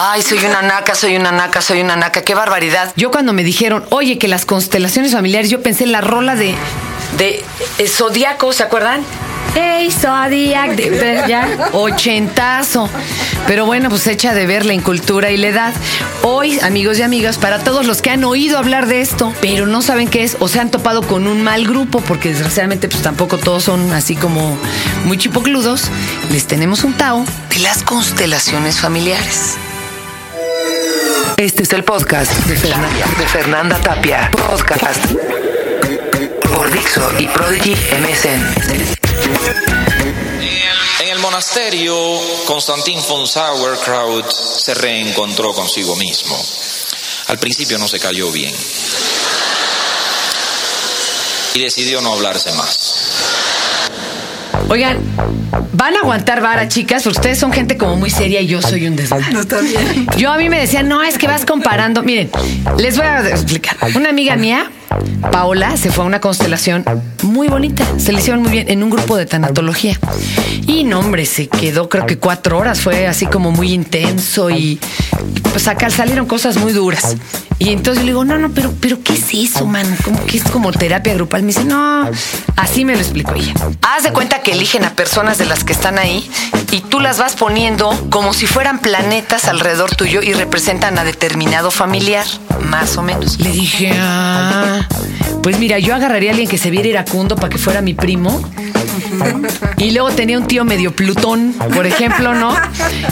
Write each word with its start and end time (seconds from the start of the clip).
Ay, 0.00 0.22
soy 0.22 0.38
una 0.44 0.62
naca, 0.62 0.94
soy 0.94 1.16
una 1.16 1.32
naca, 1.32 1.60
soy 1.60 1.80
una 1.80 1.96
naca. 1.96 2.22
Qué 2.22 2.32
barbaridad. 2.32 2.92
Yo 2.94 3.10
cuando 3.10 3.32
me 3.32 3.42
dijeron, 3.42 3.84
oye, 3.90 4.16
que 4.16 4.28
las 4.28 4.46
constelaciones 4.46 5.10
familiares, 5.10 5.50
yo 5.50 5.60
pensé 5.60 5.82
en 5.82 5.90
la 5.90 6.00
rola 6.00 6.36
de, 6.36 6.54
de 7.16 7.44
eh, 7.78 7.88
Zodíaco, 7.88 8.52
¿se 8.52 8.62
acuerdan? 8.62 9.02
Hey, 9.56 9.90
Zodiac, 9.90 10.76
ya, 11.26 11.48
ochentazo. 11.72 12.88
Pero 13.48 13.66
bueno, 13.66 13.88
pues 13.88 14.06
echa 14.06 14.34
de 14.34 14.46
ver 14.46 14.66
la 14.66 14.72
incultura 14.72 15.32
y 15.32 15.36
la 15.36 15.48
edad. 15.48 15.74
Hoy, 16.22 16.60
amigos 16.60 17.00
y 17.00 17.02
amigas, 17.02 17.36
para 17.36 17.58
todos 17.58 17.84
los 17.84 18.00
que 18.00 18.10
han 18.10 18.22
oído 18.22 18.56
hablar 18.56 18.86
de 18.86 19.00
esto, 19.00 19.34
pero 19.40 19.66
no 19.66 19.82
saben 19.82 20.06
qué 20.06 20.22
es, 20.22 20.36
o 20.38 20.46
se 20.46 20.60
han 20.60 20.70
topado 20.70 21.02
con 21.02 21.26
un 21.26 21.42
mal 21.42 21.66
grupo, 21.66 22.02
porque 22.02 22.28
desgraciadamente 22.28 22.86
pues 22.86 23.02
tampoco 23.02 23.36
todos 23.36 23.64
son 23.64 23.92
así 23.92 24.14
como 24.14 24.56
muy 25.06 25.18
chipocludos, 25.18 25.90
les 26.30 26.46
tenemos 26.46 26.84
un 26.84 26.92
Tao 26.92 27.24
de 27.50 27.58
las 27.58 27.82
constelaciones 27.82 28.78
familiares. 28.78 29.56
Este 31.38 31.62
es 31.62 31.72
el 31.72 31.84
podcast 31.84 32.32
de 32.46 32.56
Fernanda, 33.28 33.80
Tapia. 33.80 34.28
Podcast 34.32 35.04
por 36.42 36.68
Dixo 36.72 37.12
y 37.20 37.28
Prodigy 37.28 37.74
MSN. 37.74 38.42
En 40.98 41.08
el 41.10 41.18
monasterio, 41.20 41.96
Constantin 42.44 43.00
von 43.08 43.28
Sauerkraut 43.28 44.28
se 44.28 44.74
reencontró 44.74 45.54
consigo 45.54 45.94
mismo. 45.94 46.36
Al 47.28 47.38
principio 47.38 47.78
no 47.78 47.86
se 47.86 48.00
cayó 48.00 48.32
bien. 48.32 48.52
Y 51.54 51.60
decidió 51.60 52.00
no 52.00 52.14
hablarse 52.14 52.52
más. 52.54 52.77
Oigan, 54.68 54.98
van 55.72 55.96
a 55.96 56.00
aguantar 56.00 56.42
vara, 56.42 56.68
chicas, 56.68 57.02
porque 57.02 57.18
ustedes 57.18 57.38
son 57.38 57.52
gente 57.52 57.78
como 57.78 57.96
muy 57.96 58.10
seria 58.10 58.40
y 58.42 58.46
yo 58.46 58.60
soy 58.60 58.86
un 58.86 58.96
desmadre. 58.96 59.32
No 59.32 59.40
está 59.40 59.60
bien. 59.60 60.06
Yo 60.18 60.30
a 60.30 60.36
mí 60.36 60.50
me 60.50 60.60
decían, 60.60 60.88
no, 60.88 61.02
es 61.02 61.16
que 61.16 61.26
vas 61.26 61.46
comparando. 61.46 62.02
Miren, 62.02 62.30
les 62.76 62.96
voy 62.98 63.06
a 63.06 63.26
explicar. 63.28 63.76
Una 63.94 64.10
amiga 64.10 64.36
mía, 64.36 64.70
Paola, 65.30 65.76
se 65.76 65.90
fue 65.90 66.04
a 66.04 66.06
una 66.06 66.20
constelación 66.20 66.84
muy 67.22 67.48
bonita. 67.48 67.84
Se 67.98 68.12
le 68.12 68.20
hicieron 68.20 68.42
muy 68.42 68.50
bien 68.50 68.70
en 68.70 68.82
un 68.82 68.90
grupo 68.90 69.16
de 69.16 69.26
tanatología. 69.26 69.98
Y 70.66 70.84
no, 70.84 71.00
hombre, 71.00 71.26
se 71.26 71.48
quedó 71.48 71.88
creo 71.88 72.06
que 72.06 72.18
cuatro 72.18 72.58
horas. 72.58 72.80
Fue 72.80 73.06
así 73.06 73.26
como 73.26 73.50
muy 73.50 73.72
intenso 73.72 74.50
y 74.50 74.78
pues 75.52 75.68
acá 75.68 75.90
salieron 75.90 76.26
cosas 76.26 76.56
muy 76.56 76.72
duras. 76.72 77.16
Y 77.58 77.70
entonces 77.70 78.02
yo 78.02 78.06
le 78.06 78.12
digo, 78.12 78.24
no, 78.24 78.38
no, 78.38 78.50
pero, 78.50 78.72
pero 78.80 79.02
¿qué 79.02 79.14
es 79.14 79.34
eso, 79.34 79.66
man? 79.66 79.84
¿Cómo 80.04 80.24
que 80.26 80.36
es 80.36 80.44
como 80.44 80.70
terapia 80.70 81.14
grupal? 81.14 81.42
Me 81.42 81.48
dice, 81.48 81.64
no, 81.64 82.08
así 82.56 82.84
me 82.84 82.94
lo 82.94 83.00
explicó 83.00 83.34
ella. 83.34 83.52
Haz 83.82 84.04
de 84.04 84.12
cuenta 84.12 84.42
que 84.42 84.52
eligen 84.52 84.84
a 84.84 84.94
personas 84.94 85.38
de 85.38 85.46
las 85.46 85.64
que 85.64 85.72
están 85.72 85.98
ahí 85.98 86.30
y 86.70 86.80
tú 86.82 87.00
las 87.00 87.18
vas 87.18 87.34
poniendo 87.34 87.90
como 88.10 88.32
si 88.32 88.46
fueran 88.46 88.78
planetas 88.78 89.46
alrededor 89.46 89.96
tuyo 89.96 90.22
y 90.22 90.34
representan 90.34 90.98
a 90.98 91.04
determinado 91.04 91.72
familiar, 91.72 92.26
más 92.66 92.96
o 92.96 93.02
menos. 93.02 93.40
Le 93.40 93.50
dije, 93.50 93.90
ah, 93.98 94.77
pues 95.42 95.58
mira, 95.58 95.78
yo 95.78 95.94
agarraría 95.94 96.30
a 96.30 96.32
alguien 96.32 96.48
que 96.48 96.58
se 96.58 96.70
viera 96.70 96.88
iracundo 96.88 97.36
para 97.36 97.48
que 97.48 97.58
fuera 97.58 97.80
mi 97.80 97.94
primo. 97.94 98.42
Y 99.78 99.92
luego 99.92 100.10
tenía 100.10 100.38
un 100.38 100.46
tío 100.46 100.64
medio 100.64 100.94
Plutón, 100.94 101.54
por 101.74 101.86
ejemplo, 101.86 102.34
¿no? 102.34 102.54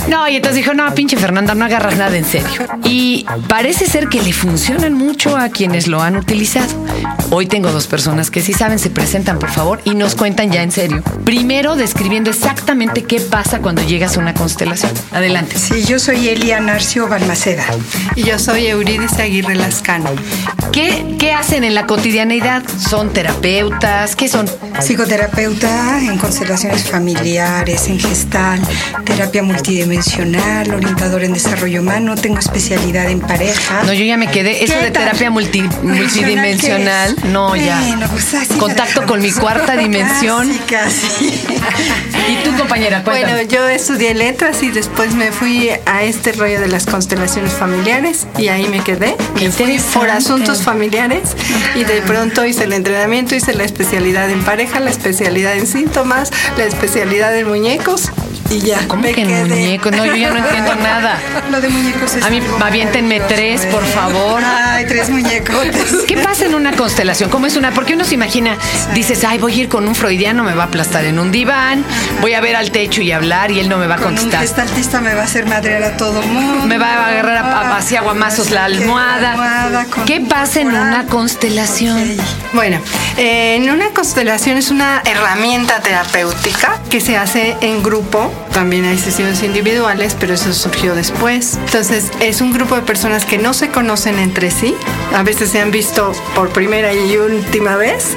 No, 0.09 0.29
y 0.29 0.37
entonces 0.37 0.57
dijo, 0.57 0.75
no, 0.75 0.93
pinche 0.95 1.17
Fernanda, 1.17 1.55
no 1.55 1.65
agarras 1.65 1.97
nada 1.97 2.17
en 2.17 2.25
serio. 2.25 2.67
Y 2.85 3.25
parece 3.49 3.87
ser 3.87 4.09
que 4.09 4.21
le 4.21 4.33
funcionan 4.33 4.95
mucho 4.95 5.37
a 5.37 5.49
quienes 5.49 5.87
lo 5.87 6.03
han 6.03 6.17
utilizado. 6.17 6.67
Hoy 7.31 7.47
tengo 7.47 7.73
dos 7.73 7.87
personas 7.87 8.31
que 8.31 8.43
sí 8.43 8.53
saben, 8.53 8.79
se 8.79 8.91
presentan, 8.91 9.39
por 9.39 9.51
favor, 9.51 9.81
y 9.85 9.95
nos 9.95 10.15
cuentan 10.15 10.53
ya 10.53 10.63
en 10.63 10.73
serio. 10.73 11.03
Primero, 11.25 11.77
describiendo 11.77 12.31
exactamente 12.31 13.05
qué 13.05 13.21
pasa 13.21 13.61
cuando 13.61 13.83
llegas 13.83 14.17
a 14.17 14.21
una 14.21 14.35
constelación. 14.35 14.93
Adelante. 15.13 15.59
Sí, 15.59 15.85
yo 15.85 15.99
soy 15.99 16.29
Elia 16.29 16.61
Narcio 16.61 17.09
Balmaceda. 17.09 17.65
Y 18.15 18.25
yo 18.25 18.39
soy 18.39 18.67
Eurídice 18.67 19.23
Aguirre 19.23 19.55
Lascano. 19.55 20.11
¿Qué, 20.77 21.17
¿Qué 21.19 21.33
hacen 21.33 21.65
en 21.65 21.75
la 21.75 21.87
cotidianeidad? 21.87 22.63
¿Son 22.79 23.11
terapeutas? 23.11 24.15
¿Qué 24.15 24.29
son? 24.29 24.47
Psicoterapeuta 24.79 26.01
en 26.03 26.19
constelaciones 26.19 26.85
familiares, 26.91 27.89
en 27.89 27.99
gestal, 27.99 28.61
terapia 29.07 29.43
multidimensional, 29.43 30.71
orientador 30.75 31.25
en 31.25 31.33
desarrollo 31.33 31.81
humano, 31.81 32.15
tengo 32.15 32.39
especialidad 32.41 33.09
en 33.09 33.21
pareja. 33.21 33.85
No, 33.87 33.95
yo 33.95 34.05
ya 34.05 34.19
me 34.19 34.31
quedé. 34.31 34.65
Eso 34.65 34.75
¿Qué 34.75 34.85
de 34.85 34.91
tal? 34.91 35.05
terapia 35.05 35.31
multi- 35.31 35.63
multidimensional, 35.83 37.17
no, 37.33 37.57
ya. 37.57 37.81
Bueno, 37.81 38.07
pues 38.11 38.27
Contacto 38.59 39.07
con 39.07 39.23
mi 39.23 39.33
cuarta 39.33 39.77
dimensión. 39.77 40.47
Casi, 40.69 41.07
casi. 41.07 41.47
¿Y 42.29 42.45
tú, 42.45 42.55
compañera? 42.59 43.01
Bueno, 43.03 43.29
Cuéntame. 43.29 43.49
yo 43.49 43.67
estudié 43.67 44.13
letras 44.13 44.63
y 44.63 44.71
después 44.71 45.15
me 45.15 45.33
fui 45.33 45.71
a 45.87 46.03
este 46.03 46.33
rollo 46.33 46.61
de 46.61 46.69
las 46.69 46.85
constelaciones 46.85 47.53
familiares 47.55 48.27
y 48.37 48.49
ahí 48.49 48.69
me 48.69 48.81
quedé. 48.81 49.17
Por 49.95 50.11
asuntos 50.11 50.63
familiares 50.67 51.37
y 51.77 51.85
de 51.85 52.03
pronto 52.03 52.45
hice 52.45 52.65
el 52.65 52.73
entrenamiento, 52.73 53.37
hice 53.37 53.55
la 53.55 53.63
especialidad 53.63 54.29
en 54.29 54.43
pareja, 54.43 54.81
la 54.81 54.91
especialidad 54.91 55.57
en 55.57 55.69
síntomas, 55.69 56.33
la 56.59 56.65
especialidad 56.65 57.39
en 57.39 57.47
muñecos 57.47 58.11
y 58.51 58.61
ya. 58.61 58.87
¿Cómo 58.89 59.03
me 59.03 59.13
que 59.13 59.23
quedé. 59.25 59.45
muñecos? 59.45 59.93
No, 59.93 60.05
yo 60.07 60.15
ya 60.17 60.31
no 60.31 60.39
entiendo 60.39 60.75
nada. 60.83 61.19
Lo 61.51 61.61
de 61.61 61.69
muñecos 61.69 62.15
es 62.15 62.25
A 62.25 62.31
mí, 62.31 62.41
aviéntenme 62.61 63.21
tres, 63.21 63.67
por 63.67 63.85
favor. 63.85 64.43
Ay, 64.45 64.85
tres 64.87 65.11
muñecotes. 65.11 66.05
¿Qué 66.07 66.17
pasa 66.19 66.47
en 66.47 66.55
una 66.55 66.73
constelación? 66.73 67.31
¿Cómo 67.31 67.47
es 67.47 67.57
una? 67.57 67.73
Porque 67.73 67.95
uno 67.95 68.05
se 68.05 68.15
imagina, 68.15 68.57
dices, 68.95 69.25
ay, 69.25 69.39
voy 69.39 69.53
a 69.53 69.57
ir 69.63 69.69
con 69.69 69.87
un 69.89 69.95
freudiano, 69.95 70.45
me 70.45 70.55
va 70.55 70.65
a 70.65 70.67
aplastar 70.67 71.05
en 71.05 71.19
un 71.19 71.31
diván, 71.33 71.85
voy 72.21 72.35
a 72.35 72.41
ver 72.41 72.57
al 72.57 72.71
techo 72.71 73.01
y 73.03 73.13
hablar 73.13 73.51
y 73.51 73.61
él 73.61 73.69
no 73.69 73.79
me 73.79 73.87
va 73.87 73.95
a 73.95 73.99
Con 73.99 74.09
un 74.09 74.15
contestar. 74.15 74.41
gestaltista 74.43 75.01
me 75.01 75.15
va 75.15 75.23
a 75.23 75.25
hacer 75.25 75.47
madrear 75.47 75.83
a 75.83 75.97
todo 75.97 76.23
mundo. 76.23 76.67
Me 76.67 76.79
va 76.79 76.93
a 76.95 77.09
agarrar 77.09 77.37
a, 77.39 77.61
a, 77.73 77.77
así 77.79 77.97
aguamazos 77.97 78.51
la 78.51 78.65
almohada. 78.65 79.87
con 79.91 80.05
¿Qué 80.05 80.21
pasa 80.21 80.61
en 80.61 80.69
una 80.69 81.05
constelación? 81.07 82.17
Bueno, 82.53 82.79
eh, 83.17 83.57
en 83.57 83.71
una 83.71 83.91
constelación 83.91 84.57
es 84.59 84.71
una 84.71 85.03
herramienta 85.05 85.81
terapéutica 85.81 86.81
que 86.91 87.01
se 87.01 87.17
hace 87.17 87.57
en 87.61 87.83
grupo. 87.83 88.33
También 88.53 88.85
hay 88.87 88.99
sesiones 88.99 89.43
individuales, 89.43 90.17
pero 90.19 90.35
eso 90.35 90.53
surgió 90.53 90.95
después. 90.95 91.59
Entonces, 91.67 92.11
es 92.21 92.41
un 92.41 92.53
grupo 92.53 92.75
de 92.75 92.83
personas 92.83 93.25
que 93.25 93.39
no 93.39 93.53
se 93.53 93.69
conocen 93.69 94.19
entre 94.19 94.51
sí. 94.51 94.75
A 95.15 95.23
veces 95.23 95.51
se 95.51 95.61
han 95.61 95.71
visto 95.71 96.13
por 96.35 96.49
primera 96.51 96.95
y 96.95 97.17
última 97.17 97.77
vez. 97.77 98.17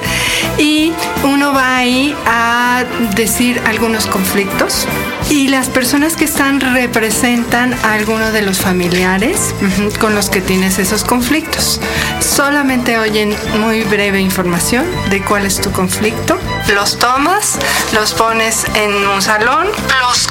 Y 0.58 0.94
uno 1.24 1.54
va 1.54 1.78
ahí 1.78 2.16
a 2.26 2.84
decir 3.16 3.62
algunos 3.66 4.06
conflictos. 4.08 4.88
Y 5.30 5.48
las 5.48 5.70
personas 5.70 6.16
que 6.16 6.26
están 6.26 6.60
representan 6.60 7.74
a 7.84 7.94
alguno 7.94 8.32
de 8.32 8.42
los 8.42 8.60
familiares 8.60 9.54
con 10.00 10.16
los 10.16 10.30
que 10.30 10.42
tienes 10.42 10.80
esos 10.80 11.04
conflictos. 11.04 11.80
Solamente 12.20 12.98
oyen 12.98 13.36
muy 13.60 13.84
breve 13.84 14.20
información 14.20 14.86
de 15.10 15.22
cuál 15.24 15.46
es 15.46 15.62
tu 15.62 15.72
conflicto. 15.72 16.38
Los 16.74 16.98
tomas, 16.98 17.58
los 17.94 18.14
pones 18.14 18.66
en 18.76 18.92
un 19.08 19.22
salón, 19.22 19.68
los 20.08 20.28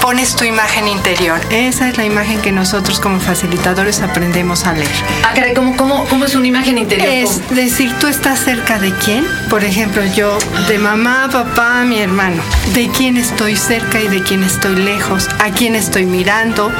pones 0.00 0.36
tu 0.36 0.44
imagen 0.44 0.88
interior. 0.88 1.40
Esa 1.50 1.88
es 1.88 1.96
la 1.96 2.04
imagen 2.04 2.40
que 2.40 2.52
nosotros 2.52 3.00
como 3.00 3.20
facilitadores 3.20 4.00
aprendemos 4.00 4.64
a 4.64 4.72
leer. 4.72 4.90
Ah, 5.24 5.32
caray, 5.34 5.54
¿cómo, 5.54 5.76
cómo, 5.76 6.04
cómo 6.06 6.24
es 6.24 6.34
una 6.34 6.46
imagen 6.46 6.78
interior? 6.78 7.08
Es 7.08 7.48
decir, 7.50 7.92
tú 8.00 8.06
estás 8.06 8.40
cerca 8.40 8.78
de 8.78 8.92
quién. 9.04 9.26
Por 9.48 9.64
ejemplo, 9.64 10.02
yo 10.14 10.38
de 10.68 10.78
mamá, 10.78 11.28
papá, 11.30 11.84
mi 11.84 12.00
hermano. 12.00 12.42
De 12.74 12.88
quién 12.88 13.16
estoy 13.16 13.56
cerca 13.56 14.00
y 14.00 14.08
de 14.08 14.22
quién 14.22 14.42
estoy 14.42 14.76
lejos. 14.76 15.28
A 15.38 15.50
quién 15.50 15.74
estoy 15.74 16.06
mirando. 16.06 16.70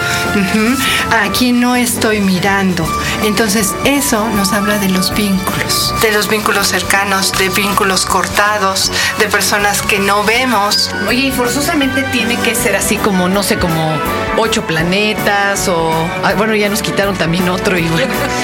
A 1.10 1.28
quién 1.36 1.60
no 1.60 1.76
estoy 1.76 2.20
mirando. 2.20 2.86
Entonces, 3.22 3.74
eso 3.84 4.28
nos 4.30 4.52
habla 4.52 4.78
de 4.78 4.88
los 4.88 5.14
vínculos. 5.14 5.94
De 6.00 6.10
los 6.12 6.28
vínculos 6.28 6.68
cercanos, 6.68 7.32
de 7.32 7.48
vínculos 7.50 8.06
cortados, 8.06 8.90
de 9.18 9.26
personas 9.26 9.82
que 9.82 9.98
no 9.98 10.24
vemos. 10.24 10.90
Oye, 11.08 11.26
y 11.26 11.30
forzosamente 11.32 12.02
tiene 12.04 12.36
que 12.36 12.54
ser 12.54 12.76
así 12.76 12.96
como, 12.96 13.28
no 13.28 13.42
sé, 13.42 13.58
como 13.58 13.92
ocho 14.38 14.66
planetas 14.66 15.68
o... 15.68 15.90
ah, 16.24 16.34
bueno, 16.36 16.54
ya 16.54 16.68
nos 16.68 16.82
quitaron 16.82 17.16
también 17.16 17.48
otro 17.48 17.78
y 17.78 17.86
bueno. 17.88 18.12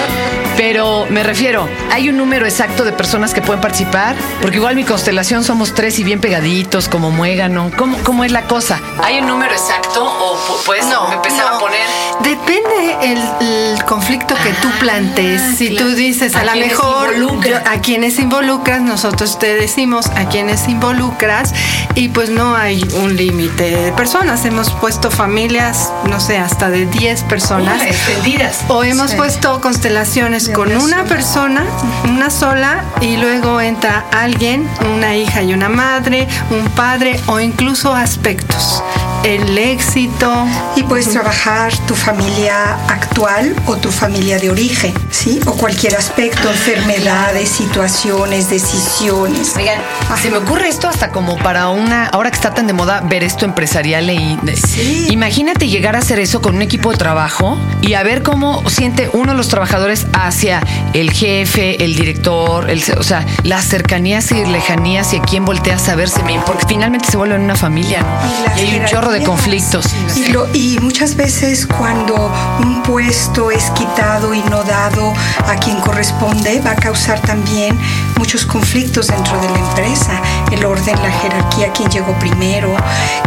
Pero 0.56 1.06
me 1.10 1.22
refiero, 1.22 1.68
¿hay 1.92 2.08
un 2.08 2.16
número 2.16 2.46
exacto 2.46 2.84
de 2.84 2.92
personas 2.92 3.34
que 3.34 3.42
pueden 3.42 3.60
participar? 3.60 4.16
Porque 4.40 4.56
igual 4.56 4.74
mi 4.74 4.84
constelación 4.84 5.44
somos 5.44 5.74
tres 5.74 5.98
y 5.98 6.04
bien 6.04 6.20
pegaditos, 6.20 6.88
como 6.88 7.10
muégano. 7.10 7.70
¿Cómo, 7.76 7.98
cómo 8.04 8.24
es 8.24 8.32
la 8.32 8.42
cosa? 8.42 8.80
¿Hay 9.02 9.18
un 9.18 9.26
número 9.26 9.52
exacto 9.52 10.04
o 10.04 10.34
pu- 10.36 10.64
puedes 10.64 10.84
empezar 11.12 11.46
a 11.46 11.50
no. 11.52 11.58
poner? 11.58 11.86
Depende 12.22 12.96
el, 13.02 13.18
el 13.46 13.84
conflicto 13.84 14.34
que 14.42 14.50
tú 14.62 14.68
plantees. 14.80 15.56
si 15.58 15.70
claro. 15.70 15.88
tú 15.88 15.94
dices, 15.94 16.34
a, 16.34 16.40
¿A 16.40 16.44
lo 16.44 16.56
mejor 16.56 17.14
yo- 17.16 17.56
a 17.58 17.80
quienes 17.82 18.18
involucras, 18.18 18.80
nosotros 18.80 19.38
te 19.38 19.54
decimos 19.54 20.06
a 20.16 20.28
quienes 20.28 20.68
involucras 20.68 21.52
y 21.94 22.08
pues 22.08 22.30
no 22.30 22.56
hay 22.56 22.82
un 23.02 23.16
límite 23.16 23.70
de 23.76 23.92
personas. 23.92 24.44
Hemos 24.44 24.70
puesto 24.70 25.10
familias, 25.10 25.92
no 26.08 26.18
sé, 26.20 26.38
hasta 26.38 26.70
de 26.70 26.86
10 26.86 27.22
personas. 27.24 27.80
Ah, 27.82 27.88
extendidas. 27.88 28.60
O 28.68 28.82
hemos 28.82 29.10
Sí. 29.10 29.16
puesto 29.16 29.60
constelaciones 29.60 30.45
De 30.46 30.52
con 30.52 30.70
una 30.76 31.04
persona, 31.04 31.64
una 32.04 32.30
sola, 32.30 32.84
y 33.00 33.16
luego 33.16 33.60
entra 33.60 34.04
alguien, 34.12 34.68
una 34.94 35.16
hija 35.16 35.42
y 35.42 35.52
una 35.52 35.68
madre, 35.68 36.28
un 36.50 36.68
padre 36.70 37.20
o 37.26 37.40
incluso 37.40 37.92
aspectos. 37.92 38.82
El 39.24 39.56
éxito. 39.58 40.46
Y 40.76 40.82
puedes 40.82 41.10
trabajar 41.10 41.76
tu 41.86 41.94
familia 41.94 42.74
actual 42.88 43.54
o 43.66 43.76
tu 43.76 43.90
familia 43.90 44.38
de 44.38 44.50
origen, 44.50 44.94
¿sí? 45.10 45.40
O 45.46 45.52
cualquier 45.52 45.96
aspecto, 45.96 46.50
enfermedades, 46.50 47.48
situaciones, 47.48 48.50
decisiones. 48.50 49.54
Oigan, 49.56 49.80
se 50.20 50.30
me 50.30 50.38
ocurre 50.38 50.68
esto 50.68 50.88
hasta 50.88 51.10
como 51.10 51.36
para 51.38 51.68
una, 51.68 52.06
ahora 52.06 52.30
que 52.30 52.36
está 52.36 52.54
tan 52.54 52.66
de 52.66 52.72
moda 52.72 53.00
ver 53.00 53.24
esto 53.24 53.44
empresarial 53.44 54.10
y 54.10 54.38
Sí. 54.56 55.08
imagínate 55.10 55.68
llegar 55.68 55.96
a 55.96 56.00
hacer 56.00 56.18
eso 56.18 56.40
con 56.40 56.56
un 56.56 56.62
equipo 56.62 56.90
de 56.90 56.96
trabajo 56.96 57.58
y 57.82 57.94
a 57.94 58.02
ver 58.02 58.22
cómo 58.22 58.68
siente 58.68 59.10
uno 59.12 59.32
de 59.32 59.38
los 59.38 59.48
trabajadores 59.48 60.06
hacia 60.12 60.60
el 60.92 61.10
jefe, 61.10 61.84
el 61.84 61.94
director, 61.94 62.70
el, 62.70 62.82
o 62.98 63.02
sea, 63.02 63.24
las 63.42 63.64
cercanías 63.64 64.30
y 64.32 64.44
lejanías 64.44 65.12
y 65.12 65.16
a 65.16 65.22
quién 65.22 65.44
volteas 65.44 65.88
a 65.88 65.94
verse, 65.94 66.20
porque 66.44 66.66
finalmente 66.66 67.08
se 67.10 67.16
vuelven 67.16 67.42
una 67.42 67.56
familia 67.56 68.00
¿no? 68.00 68.44
las 68.48 68.58
y, 68.58 68.66
hay 68.66 68.80
un 68.80 68.86
chorro 68.86 69.05
de 69.10 69.22
conflictos. 69.22 69.86
Y, 70.16 70.28
lo- 70.32 70.46
y 70.54 70.78
muchas 70.80 71.16
veces 71.16 71.66
cuando 71.66 72.30
un 72.60 72.82
puesto 72.82 73.50
es 73.50 73.70
quitado 73.70 74.34
y 74.34 74.40
no 74.44 74.62
dado 74.62 75.12
a 75.46 75.56
quien 75.56 75.80
corresponde, 75.80 76.60
va 76.60 76.72
a 76.72 76.76
causar 76.76 77.20
también 77.20 77.78
muchos 78.18 78.44
conflictos 78.46 79.08
dentro 79.08 79.38
de 79.40 79.48
la 79.50 79.58
empresa. 79.58 80.12
El 80.50 80.64
orden, 80.64 80.96
la 81.02 81.10
jerarquía, 81.10 81.72
quién 81.72 81.88
llegó 81.90 82.12
primero, 82.18 82.74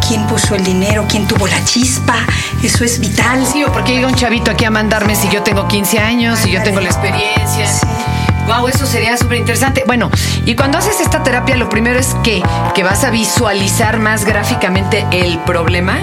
quién 0.08 0.26
puso 0.28 0.56
el 0.56 0.64
dinero, 0.64 1.06
quién 1.10 1.28
tuvo 1.28 1.48
la 1.48 1.64
chispa. 1.66 2.16
Eso 2.64 2.84
es 2.84 3.00
vital. 3.00 3.46
Sí, 3.46 3.64
o 3.64 3.72
porque 3.72 3.94
llega 3.94 4.08
un 4.08 4.16
chavito 4.16 4.52
aquí 4.52 4.66
a 4.66 4.72
mandarme 4.72 5.16
si 5.16 5.30
yo 5.30 5.44
tengo 5.44 5.68
15 5.68 6.00
años, 6.00 6.40
si 6.40 6.52
yo 6.52 6.62
tengo 6.64 6.80
la 6.80 6.88
experiencia. 6.90 7.66
Wow, 8.50 8.68
eso 8.68 8.88
sería 8.88 9.16
súper 9.16 9.38
interesante. 9.38 9.84
Bueno, 9.86 10.10
y 10.44 10.56
cuando 10.56 10.80
haces 10.80 11.00
esta 11.02 11.22
terapia, 11.22 11.56
lo 11.56 11.70
primero 11.70 12.00
es 12.00 12.16
que, 12.24 12.42
que 12.74 12.84
vas 12.84 13.04
a 13.04 13.12
visualizar 13.12 14.00
más 14.00 14.26
gráficamente 14.26 15.06
el 15.12 15.38
problema. 15.44 16.00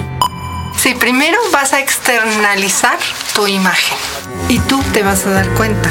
Sí, 0.76 0.94
primero 0.94 1.37
vas 1.52 1.72
a 1.72 1.81
externalizar 1.81 2.98
tu 3.34 3.48
imagen 3.48 3.96
y 4.48 4.60
tú 4.60 4.81
te 4.93 5.02
vas 5.02 5.26
a 5.26 5.31
dar 5.31 5.48
cuenta. 5.54 5.88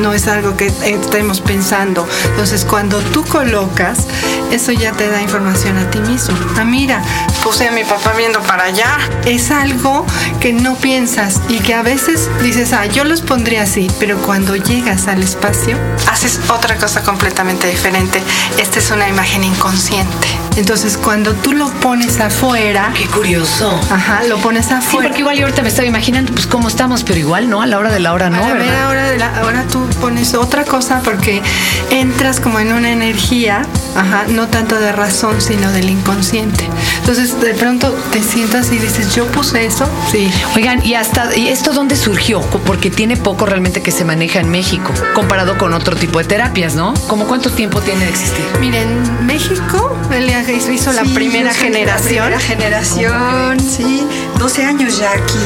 No 0.00 0.12
es 0.12 0.28
algo 0.28 0.58
que 0.58 0.66
estemos 0.66 1.40
pensando. 1.40 2.06
Entonces, 2.24 2.66
cuando 2.66 2.98
tú 2.98 3.24
colocas, 3.24 4.06
eso 4.50 4.72
ya 4.72 4.92
te 4.92 5.08
da 5.08 5.22
información 5.22 5.78
a 5.78 5.90
ti 5.90 6.00
mismo. 6.00 6.36
Ah, 6.58 6.64
mira, 6.64 7.02
puse 7.44 7.68
a 7.68 7.70
mi 7.72 7.84
papá 7.84 8.12
viendo 8.16 8.40
para 8.40 8.64
allá. 8.64 8.96
Es 9.26 9.50
algo 9.50 10.04
que 10.40 10.52
no 10.52 10.74
piensas 10.76 11.40
y 11.48 11.58
que 11.60 11.74
a 11.74 11.82
veces 11.82 12.28
dices, 12.42 12.72
ah, 12.72 12.86
yo 12.86 13.04
los 13.04 13.20
pondría 13.20 13.62
así, 13.62 13.86
pero 14.00 14.18
cuando 14.18 14.56
llegas 14.56 15.06
al 15.08 15.22
espacio, 15.22 15.76
haces 16.10 16.40
otra 16.48 16.76
cosa 16.76 17.02
completamente 17.02 17.66
diferente. 17.68 18.22
Esta 18.58 18.78
es 18.78 18.90
una 18.90 19.08
imagen 19.08 19.44
inconsciente. 19.44 20.26
Entonces, 20.56 20.96
cuando 20.96 21.34
tú 21.34 21.52
lo 21.52 21.68
pones 21.80 22.18
afuera, 22.20 22.92
Qué 22.96 23.06
curioso. 23.06 23.78
Ajá, 23.90 24.22
lo 24.28 24.38
pones 24.38 24.66
Sí, 24.66 24.72
afuera. 24.74 25.08
porque 25.08 25.20
igual 25.20 25.36
yo 25.36 25.44
ahorita 25.44 25.62
me 25.62 25.68
estaba 25.68 25.86
imaginando, 25.86 26.32
pues 26.32 26.46
cómo 26.46 26.68
estamos, 26.68 27.02
pero 27.04 27.18
igual 27.18 27.50
no, 27.50 27.60
a 27.60 27.66
la 27.66 27.78
hora 27.78 27.90
de 27.90 28.00
la 28.00 28.12
hora 28.12 28.30
no, 28.30 28.38
a 28.38 28.48
la 28.48 28.54
¿verdad? 28.54 28.88
hora 28.90 29.10
de 29.10 29.18
la- 29.18 29.36
ahora 29.40 29.64
tú 29.70 29.84
pones 30.00 30.32
otra 30.34 30.64
cosa 30.64 31.00
porque 31.04 31.42
entras 31.90 32.38
como 32.40 32.60
en 32.60 32.72
una 32.72 32.90
energía, 32.90 33.66
ajá, 33.96 34.24
no 34.28 34.46
tanto 34.48 34.76
de 34.78 34.92
razón, 34.92 35.40
sino 35.40 35.70
del 35.72 35.90
inconsciente. 35.90 36.68
Entonces, 37.00 37.33
de 37.40 37.54
pronto 37.54 37.90
te 38.12 38.22
sientas 38.22 38.70
y 38.72 38.78
dices, 38.78 39.14
yo 39.14 39.26
puse 39.26 39.64
eso, 39.66 39.88
sí. 40.10 40.30
Oigan, 40.56 40.84
¿y 40.84 40.94
hasta 40.94 41.34
y 41.36 41.48
esto 41.48 41.72
dónde 41.72 41.96
surgió? 41.96 42.40
Porque 42.66 42.90
tiene 42.90 43.16
poco 43.16 43.46
realmente 43.46 43.82
que 43.82 43.90
se 43.90 44.04
maneja 44.04 44.40
en 44.40 44.50
México, 44.50 44.92
comparado 45.14 45.58
con 45.58 45.72
otro 45.74 45.96
tipo 45.96 46.18
de 46.18 46.24
terapias, 46.24 46.74
¿no? 46.74 46.94
¿Cómo 47.06 47.26
cuánto 47.26 47.50
tiempo 47.50 47.80
tiene 47.80 48.04
de 48.04 48.10
existir? 48.10 48.44
Miren, 48.60 49.26
México, 49.26 49.96
él 50.12 50.30
hizo 50.72 50.92
la 50.92 51.02
primera 51.02 51.52
generación. 51.52 52.30
La 52.30 52.38
primera 52.38 52.40
generación, 52.40 53.60
sí. 53.60 54.06
12 54.38 54.64
años 54.64 54.98
ya 54.98 55.12
aquí. 55.12 55.38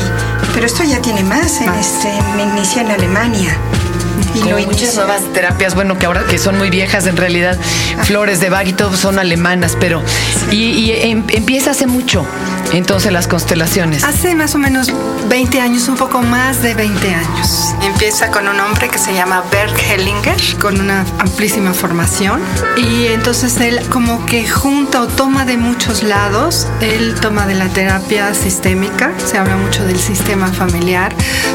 Pero 0.55 0.67
esto 0.67 0.85
ya 0.85 1.01
tiene 1.01 1.23
más. 1.23 1.61
En 1.61 1.73
este, 1.75 2.09
me 2.37 2.43
inicié 2.43 2.83
en 2.83 2.91
Alemania. 2.91 3.57
Y 4.35 4.41
Como 4.41 4.59
muchas 4.59 4.95
nuevas 4.95 5.23
terapias, 5.33 5.75
bueno, 5.75 5.99
que 5.99 6.07
ahora 6.07 6.25
que 6.25 6.39
son 6.39 6.59
muy 6.59 6.71
viejas 6.71 7.07
en 7.07 7.17
realidad, 7.17 7.57
flores 8.05 8.41
de 8.41 8.51
Bach 8.51 8.67
y 8.67 8.73
todo 8.73 8.97
son 8.97 9.19
alemanas, 9.19 9.77
pero 9.81 10.03
y, 10.51 10.57
y 10.71 10.93
em- 10.93 11.25
empieza 11.29 11.71
hace 11.73 11.87
mucho, 11.87 12.27
entonces 12.73 13.13
las 13.13 13.29
constelaciones. 13.29 14.05
Hace 14.05 14.35
más 14.35 14.55
o 14.55 14.59
menos 14.59 14.93
20 15.29 15.61
años, 15.61 15.89
un 15.89 15.97
poco 15.97 16.23
más 16.23 16.63
de 16.63 16.75
20 16.75 17.15
años. 17.15 17.75
Empieza 17.83 18.31
con 18.31 18.49
un 18.49 18.59
hombre 18.61 18.89
que 18.89 18.99
se 18.99 19.15
llama 19.15 19.43
Bert 19.51 19.77
Hellinger, 19.79 20.37
con 20.59 20.81
una 20.81 21.05
amplísima 21.19 21.73
formación. 21.73 22.41
Y 22.77 23.07
entonces 23.07 23.59
él 23.61 23.81
como 23.91 24.25
que 24.27 24.49
junta 24.49 25.03
o 25.03 25.07
toma 25.07 25.45
de 25.45 25.57
muchos 25.57 26.03
lados. 26.03 26.67
Él 26.81 27.15
toma 27.21 27.47
de 27.47 27.55
la 27.55 27.69
terapia 27.69 28.35
sistémica, 28.35 29.13
se 29.25 29.39
habla 29.39 29.57
mucho 29.57 29.85
del 29.85 29.99
sistema 29.99 30.49
familiar. 30.49 31.15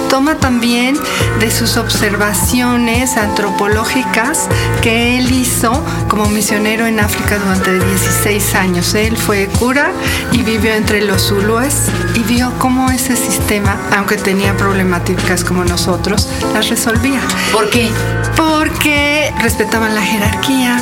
Toma 0.10 0.36
también 0.36 0.98
de 1.40 1.52
sus 1.52 1.78
observaciones 1.78 3.18
antropológicas 3.18 4.48
que 4.82 5.18
él 5.18 5.32
hizo 5.32 5.84
como 6.08 6.26
misionero 6.28 6.86
en 6.86 7.00
África 7.00 7.38
durante 7.38 7.74
16 7.74 8.56
años. 8.56 8.94
Él 8.94 9.18
fue 9.18 9.48
cura 9.60 9.92
y 10.32 10.44
vivió 10.44 10.74
entre 10.74 11.03
los 11.04 11.24
zulúes 11.24 11.88
y 12.16 12.24
vio 12.24 12.52
cómo 12.60 12.90
ese 12.90 13.16
sistema, 13.16 13.78
aunque 13.96 14.18
tenía 14.18 14.56
problemáticas 14.56 15.44
como 15.44 15.64
nosotros, 15.66 16.28
las 16.54 16.70
resolvía. 16.70 17.22
¿Por 17.52 17.70
qué? 17.70 17.90
Porque 18.36 19.34
respetaban 19.40 19.96
la 19.96 20.02
jerarquía, 20.02 20.80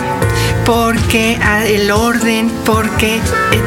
porque 0.71 1.38
ah, 1.44 1.65
el 1.65 1.91
orden, 1.91 2.50
porque 2.63 3.18
eh, 3.18 3.21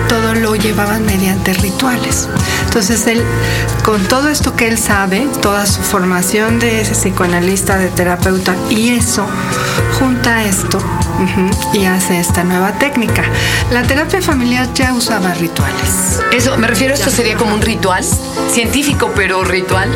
todo 0.08 0.34
lo 0.34 0.56
llevaban 0.56 1.04
mediante 1.04 1.52
rituales. 1.52 2.30
Entonces 2.64 3.06
él, 3.06 3.22
con 3.84 4.02
todo 4.04 4.30
esto 4.30 4.56
que 4.56 4.68
él 4.68 4.78
sabe, 4.78 5.28
toda 5.42 5.66
su 5.66 5.82
formación 5.82 6.58
de 6.58 6.80
ese 6.80 6.92
psicoanalista, 6.94 7.76
de 7.76 7.88
terapeuta, 7.88 8.56
y 8.70 8.88
eso, 8.88 9.26
junta 9.98 10.44
esto 10.44 10.78
y 11.74 11.84
hace 11.84 12.18
esta 12.18 12.42
nueva 12.42 12.72
técnica. 12.78 13.22
La 13.70 13.82
terapia 13.82 14.22
familiar 14.22 14.72
ya 14.72 14.94
usaba 14.94 15.34
rituales. 15.34 16.22
Eso, 16.32 16.56
me 16.56 16.68
refiero, 16.68 16.94
esto 16.94 17.10
sería 17.10 17.36
como 17.36 17.52
un 17.52 17.60
ritual 17.60 18.02
científico, 18.50 19.12
pero 19.14 19.44
ritual. 19.44 19.90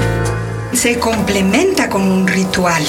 Se 0.75 0.99
complementa 0.99 1.88
con 1.88 2.02
un 2.02 2.26
ritual. 2.26 2.84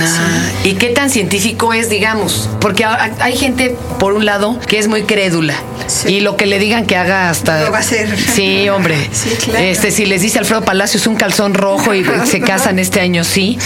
Ah, 0.00 0.50
¿Y 0.64 0.74
qué 0.74 0.90
tan 0.90 1.10
científico 1.10 1.72
es, 1.72 1.88
digamos? 1.88 2.48
Porque 2.60 2.84
hay 2.84 3.36
gente, 3.36 3.76
por 3.98 4.12
un 4.12 4.24
lado, 4.24 4.58
que 4.68 4.78
es 4.78 4.88
muy 4.88 5.02
crédula. 5.02 5.54
Sí. 5.86 6.14
Y 6.14 6.20
lo 6.20 6.36
que 6.36 6.46
le 6.46 6.58
digan 6.58 6.86
que 6.86 6.96
haga 6.96 7.30
hasta. 7.30 7.64
Lo 7.64 7.70
va 7.70 7.78
a 7.78 7.80
hacer. 7.80 8.16
Sí, 8.18 8.68
hombre. 8.68 8.96
Sí, 9.12 9.30
claro. 9.44 9.64
Este, 9.64 9.90
si 9.90 10.06
les 10.06 10.22
dice 10.22 10.38
Alfredo 10.38 10.62
Palacios 10.62 11.06
un 11.06 11.16
calzón 11.16 11.54
rojo 11.54 11.94
y 11.94 12.04
se 12.24 12.40
casan 12.42 12.78
este 12.78 13.00
año, 13.00 13.24
sí. 13.24 13.58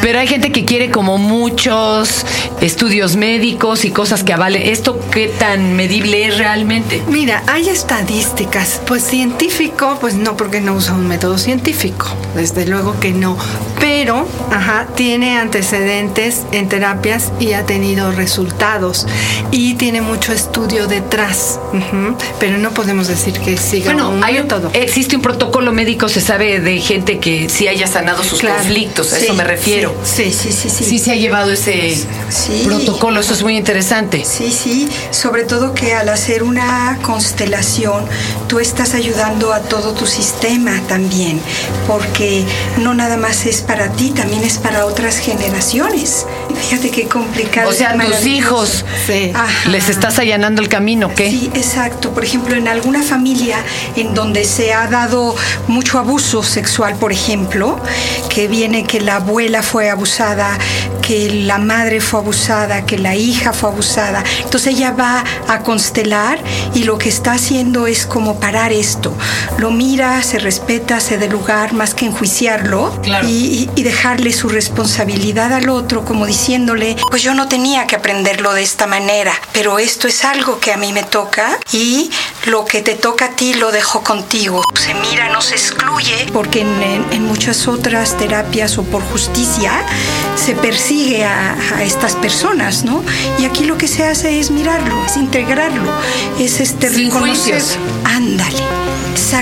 Pero 0.00 0.18
hay 0.18 0.26
gente 0.26 0.52
que 0.52 0.64
quiere 0.64 0.90
como 0.90 1.18
muchos 1.18 2.24
estudios 2.60 3.16
médicos 3.16 3.84
y 3.84 3.90
cosas 3.90 4.24
que 4.24 4.32
avalen. 4.32 4.62
¿Esto 4.62 4.98
qué 5.10 5.28
tan 5.28 5.74
medible 5.74 6.26
es 6.26 6.38
realmente? 6.38 7.02
Mira, 7.08 7.42
hay 7.46 7.68
estadísticas, 7.68 8.80
pues 8.86 9.02
científico, 9.02 9.98
pues 10.00 10.14
no, 10.14 10.36
porque 10.36 10.60
no 10.60 10.74
usa 10.74 10.94
un 10.94 11.06
método 11.06 11.38
científico, 11.38 12.06
desde 12.34 12.66
luego 12.66 12.98
que 13.00 13.10
no, 13.10 13.36
pero, 13.82 14.28
ajá, 14.50 14.86
tiene 14.94 15.38
antecedentes 15.38 16.42
en 16.52 16.68
terapias 16.68 17.32
y 17.40 17.52
ha 17.54 17.66
tenido 17.66 18.12
resultados 18.12 19.08
y 19.50 19.74
tiene 19.74 20.02
mucho 20.02 20.32
estudio 20.32 20.86
detrás, 20.86 21.36
pero 22.38 22.58
no 22.58 22.70
podemos 22.72 23.08
decir 23.08 23.32
que 23.40 23.56
siga 23.56 23.92
Bueno, 23.92 24.10
un 24.10 24.22
hay 24.24 24.36
un- 24.36 24.42
método. 24.42 24.70
existe 24.72 25.16
un 25.16 25.22
protocolo 25.22 25.72
médico, 25.72 26.08
se 26.08 26.20
sabe 26.20 26.60
de 26.60 26.80
gente 26.80 27.18
que 27.18 27.48
sí 27.48 27.68
haya 27.68 27.86
sanado 27.86 28.22
sus 28.24 28.40
Claro. 28.40 28.56
conflictos, 28.58 29.12
a 29.12 29.16
Sí, 29.18 29.24
eso 29.24 29.34
me 29.34 29.44
refiero. 29.44 29.94
Sí, 30.04 30.32
sí, 30.32 30.52
sí, 30.52 30.68
sí. 30.70 30.84
Sí 30.84 30.98
se 30.98 31.12
ha 31.12 31.16
llevado 31.16 31.52
ese 31.52 31.94
Sí. 32.28 32.62
protocolo, 32.64 33.20
eso 33.20 33.32
es 33.34 33.42
muy 33.42 33.56
interesante. 33.56 34.24
Sí, 34.24 34.50
sí, 34.52 34.88
sobre 35.10 35.44
todo 35.44 35.74
que 35.74 35.94
al 35.94 36.08
hacer 36.08 36.42
una 36.42 36.98
constelación 37.02 38.04
tú 38.48 38.58
estás 38.60 38.94
ayudando 38.94 39.52
a 39.52 39.60
todo 39.60 39.92
tu 39.92 40.06
sistema 40.06 40.80
también, 40.88 41.40
porque 41.86 42.44
no 42.78 42.94
nada 42.94 43.16
más 43.16 43.46
es 43.46 43.60
para 43.62 43.90
ti, 43.92 44.10
también 44.10 44.42
es 44.44 44.58
para 44.58 44.86
otras 44.86 45.18
generaciones. 45.18 46.26
Fíjate 46.68 46.90
qué 46.90 47.06
complicado. 47.08 47.68
O 47.68 47.72
sea, 47.72 47.96
tus 47.98 48.26
hijos 48.26 48.84
Sí. 49.06 49.32
Les 49.68 49.88
estás 49.88 50.18
allanando 50.18 50.62
el 50.62 50.68
camino, 50.68 51.10
¿qué? 51.14 51.31
Sí, 51.32 51.50
exacto. 51.54 52.10
Por 52.10 52.24
ejemplo, 52.24 52.56
en 52.56 52.68
alguna 52.68 53.02
familia 53.02 53.56
en 53.96 54.12
donde 54.12 54.44
se 54.44 54.74
ha 54.74 54.86
dado 54.86 55.34
mucho 55.66 55.98
abuso 55.98 56.42
sexual, 56.42 56.96
por 56.96 57.10
ejemplo, 57.10 57.80
que 58.28 58.48
viene 58.48 58.84
que 58.84 59.00
la 59.00 59.16
abuela 59.16 59.62
fue 59.62 59.88
abusada, 59.88 60.58
que 61.02 61.30
la 61.44 61.58
madre 61.58 62.00
fue 62.00 62.20
abusada, 62.20 62.86
que 62.86 62.96
la 62.98 63.14
hija 63.14 63.52
fue 63.52 63.68
abusada. 63.70 64.24
Entonces 64.44 64.74
ella 64.74 64.92
va 64.92 65.22
a 65.48 65.58
constelar 65.60 66.38
y 66.74 66.84
lo 66.84 66.96
que 66.96 67.08
está 67.10 67.32
haciendo 67.32 67.86
es 67.86 68.06
como 68.06 68.40
parar 68.40 68.72
esto. 68.72 69.12
Lo 69.58 69.70
mira, 69.70 70.22
se 70.22 70.38
respeta, 70.38 71.00
se 71.00 71.18
da 71.18 71.26
lugar 71.26 71.72
más 71.74 71.94
que 71.94 72.06
enjuiciarlo 72.06 72.98
Claro. 73.02 73.28
y, 73.28 73.32
y- 73.32 73.70
y 73.74 73.82
dejarle 73.82 74.32
su 74.32 74.48
responsabilidad 74.48 75.52
al 75.52 75.68
otro 75.68 76.04
como 76.04 76.24
diciéndole, 76.26 76.96
pues 77.10 77.22
yo 77.22 77.34
no 77.34 77.48
tenía 77.48 77.86
que 77.86 77.96
aprenderlo 77.96 78.52
de 78.54 78.62
esta 78.62 78.86
manera, 78.86 79.32
pero 79.52 79.78
esto 79.78 80.08
es 80.08 80.24
algo 80.24 80.58
que 80.60 80.72
a 80.72 80.76
mí 80.76 80.92
me 80.92 81.02
toca 81.02 81.58
y 81.72 82.10
lo 82.46 82.64
que 82.64 82.82
te 82.82 82.94
toca 82.94 83.26
a 83.26 83.30
ti 83.30 83.54
lo 83.54 83.70
dejo 83.72 84.02
contigo. 84.02 84.62
Se 84.74 84.94
mira, 84.94 85.28
no 85.32 85.40
se 85.40 85.54
excluye, 85.54 86.26
porque 86.32 86.60
en, 86.62 87.06
en 87.10 87.24
muchas 87.24 87.68
otras 87.68 88.16
terapias 88.16 88.78
o 88.78 88.82
por 88.82 89.02
justicia 89.02 89.72
se 90.36 90.54
persigue 90.54 91.24
a, 91.24 91.54
a, 91.76 91.82
estas 91.82 92.14
personas, 92.16 92.84
¿no? 92.84 93.02
Y 93.38 93.44
aquí 93.44 93.64
lo 93.64 93.78
que 93.78 93.88
se 93.88 94.04
hace 94.04 94.40
es 94.40 94.50
mirarlo, 94.50 95.04
es 95.04 95.16
integrarlo, 95.16 95.82
es 96.38 96.60
este 96.60 96.88
Sin 96.90 97.06
reconocer. 97.06 97.54
juicios. 97.60 97.78
Ándale. 98.04 98.91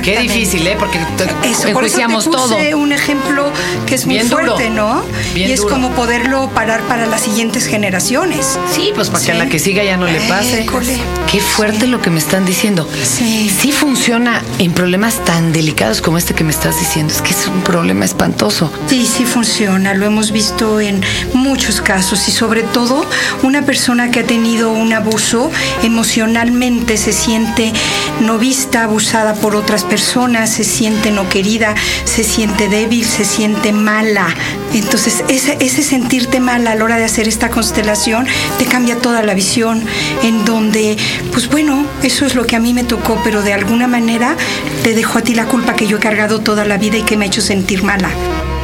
Qué 0.02 0.20
difícil, 0.20 0.66
¿eh? 0.66 0.76
Porque 0.78 0.98
Eso, 1.44 1.72
por 1.72 1.84
eso 1.84 1.98
te 1.98 2.08
puse 2.08 2.30
todo. 2.30 2.56
un 2.78 2.92
ejemplo 2.92 3.50
que 3.86 3.94
es 3.94 4.06
muy 4.06 4.16
Bien 4.16 4.28
duro. 4.28 4.44
fuerte, 4.56 4.70
¿no? 4.70 5.02
Bien 5.34 5.50
y 5.50 5.52
es 5.52 5.60
duro. 5.60 5.74
como 5.74 5.90
poderlo 5.90 6.48
parar 6.50 6.80
para 6.82 7.06
las 7.06 7.20
siguientes 7.22 7.66
generaciones. 7.66 8.58
Sí, 8.74 8.90
pues 8.94 9.08
para 9.10 9.24
que 9.24 9.32
a 9.32 9.34
la 9.34 9.46
que 9.46 9.58
siga 9.58 9.82
ya 9.84 9.96
no 9.96 10.06
le 10.06 10.20
pase. 10.22 10.62
École. 10.62 10.96
Qué 11.30 11.40
fuerte 11.40 11.86
lo 11.86 12.00
que 12.00 12.10
me 12.10 12.18
están 12.18 12.44
diciendo. 12.46 12.88
Sí. 13.04 13.50
Sí 13.60 13.72
funciona 13.72 14.42
en 14.58 14.72
problemas 14.72 15.24
tan 15.24 15.52
delicados 15.52 16.00
como 16.00 16.18
este 16.18 16.34
que 16.34 16.44
me 16.44 16.50
estás 16.52 16.78
diciendo. 16.80 17.12
Es 17.12 17.22
que 17.22 17.30
es 17.30 17.46
un 17.46 17.60
problema 17.62 18.04
espantoso. 18.04 18.70
Sí, 18.88 19.06
sí 19.06 19.24
funciona, 19.24 19.94
lo 19.94 20.06
hemos 20.06 20.32
visto 20.32 20.80
en 20.80 21.02
muchos 21.34 21.80
casos 21.80 22.26
y 22.28 22.32
sobre 22.32 22.62
todo 22.62 23.04
una 23.42 23.62
persona 23.62 24.10
que 24.10 24.20
ha 24.20 24.24
tenido 24.24 24.70
un 24.72 24.92
abuso 24.92 25.50
emocionalmente 25.82 26.96
se 26.96 27.12
siente 27.12 27.72
no 28.20 28.38
vista, 28.38 28.84
abusada 28.84 29.34
por 29.34 29.56
otras 29.56 29.84
personas, 29.84 30.50
se 30.50 30.64
siente 30.64 31.10
no 31.10 31.28
querida, 31.28 31.74
se 32.04 32.24
siente 32.24 32.68
débil, 32.68 33.04
se 33.04 33.24
siente 33.24 33.72
mala. 33.72 34.26
Entonces 34.72 35.24
ese, 35.28 35.56
ese 35.60 35.82
sentirte 35.82 36.40
mala 36.40 36.72
a 36.72 36.74
la 36.74 36.84
hora 36.84 36.96
de 36.96 37.04
hacer 37.04 37.28
esta 37.28 37.50
constelación 37.50 38.26
te 38.58 38.66
cambia 38.66 38.96
toda 38.96 39.22
la 39.22 39.34
visión 39.34 39.84
en 40.22 40.44
donde, 40.44 40.96
pues 41.32 41.48
bueno, 41.48 41.84
eso 42.02 42.26
es 42.26 42.34
lo 42.34 42.46
que 42.46 42.56
a 42.56 42.60
mí 42.60 42.74
me 42.74 42.84
tocó, 42.84 43.20
pero 43.24 43.42
de 43.42 43.52
alguna 43.52 43.86
manera 43.86 44.36
te 44.82 44.94
dejo 44.94 45.18
a 45.18 45.22
ti 45.22 45.34
la 45.34 45.46
culpa 45.46 45.74
que 45.74 45.86
yo 45.86 45.96
he 45.96 46.00
cargado 46.00 46.40
toda 46.40 46.64
la 46.64 46.78
vida 46.78 46.98
y 46.98 47.02
que 47.02 47.16
me 47.16 47.24
ha 47.24 47.28
hecho 47.28 47.40
sentir 47.40 47.82
mala. 47.82 48.10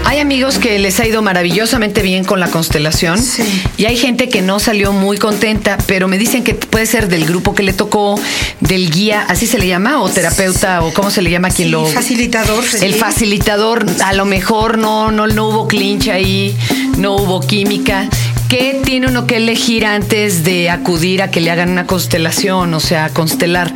Hay 0.09 0.21
amigos 0.21 0.59
que 0.59 0.79
les 0.79 1.01
ha 1.01 1.07
ido 1.07 1.21
maravillosamente 1.21 2.01
bien 2.01 2.23
con 2.23 2.39
la 2.39 2.47
constelación 2.49 3.21
Sí. 3.21 3.43
y 3.77 3.87
hay 3.87 3.97
gente 3.97 4.29
que 4.29 4.41
no 4.41 4.61
salió 4.61 4.93
muy 4.93 5.19
contenta, 5.19 5.79
pero 5.87 6.07
me 6.07 6.17
dicen 6.17 6.45
que 6.45 6.55
puede 6.55 6.87
ser 6.87 7.09
del 7.09 7.25
grupo 7.27 7.57
que 7.57 7.65
le 7.65 7.73
tocó, 7.73 8.19
del 8.61 8.91
guía, 8.93 9.25
así 9.29 9.49
se 9.49 9.59
le 9.59 9.67
llama, 9.67 10.01
o 10.01 10.09
terapeuta, 10.09 10.83
o 10.83 10.93
cómo 10.95 11.11
se 11.11 11.23
le 11.23 11.31
llama 11.33 11.49
a 11.49 11.51
quien 11.51 11.67
Sí, 11.69 11.73
lo... 11.73 11.87
facilitador, 11.87 12.63
El 12.81 12.95
facilitador, 12.95 13.85
a 14.05 14.13
lo 14.13 14.27
mejor 14.27 14.79
no, 14.79 15.11
no, 15.11 15.27
no 15.27 15.49
hubo 15.49 15.67
clinch 15.67 16.07
ahí, 16.09 16.57
no 16.99 17.17
hubo 17.17 17.41
química. 17.41 18.09
¿Qué 18.49 18.81
tiene 18.85 19.09
uno 19.09 19.27
que 19.27 19.39
elegir 19.39 19.85
antes 19.85 20.45
de 20.45 20.71
acudir 20.71 21.21
a 21.21 21.33
que 21.33 21.41
le 21.41 21.51
hagan 21.51 21.69
una 21.71 21.87
constelación, 21.89 22.73
o 22.75 22.81
sea, 22.81 23.09
constelar? 23.09 23.75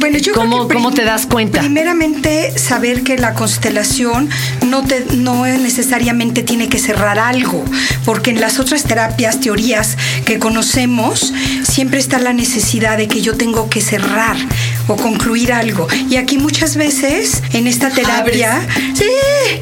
Bueno, 0.00 0.16
yo 0.16 0.32
creo 0.32 0.46
¿Cómo, 0.46 0.66
que 0.66 0.74
¿Cómo 0.74 0.92
te 0.92 1.04
das 1.04 1.26
cuenta? 1.26 1.60
Primeramente, 1.60 2.58
saber 2.58 3.02
que 3.02 3.18
la 3.18 3.34
constelación 3.34 4.30
no, 4.66 4.82
te, 4.82 5.04
no 5.16 5.44
necesariamente 5.44 6.42
tiene 6.42 6.70
que 6.70 6.78
cerrar 6.78 7.18
algo, 7.18 7.62
porque 8.06 8.30
en 8.30 8.40
las 8.40 8.58
otras 8.58 8.84
terapias, 8.84 9.40
teorías 9.40 9.98
que 10.24 10.38
conocemos, 10.38 11.34
siempre 11.64 12.00
está 12.00 12.18
la 12.18 12.32
necesidad 12.32 12.96
de 12.96 13.08
que 13.08 13.20
yo 13.20 13.36
tengo 13.36 13.68
que 13.68 13.82
cerrar 13.82 14.36
o 14.88 14.96
concluir 14.96 15.52
algo. 15.52 15.86
Y 16.08 16.16
aquí 16.16 16.38
muchas 16.38 16.76
veces, 16.76 17.42
en 17.52 17.66
esta 17.66 17.90
terapia, 17.90 18.66
sí, 18.94 19.04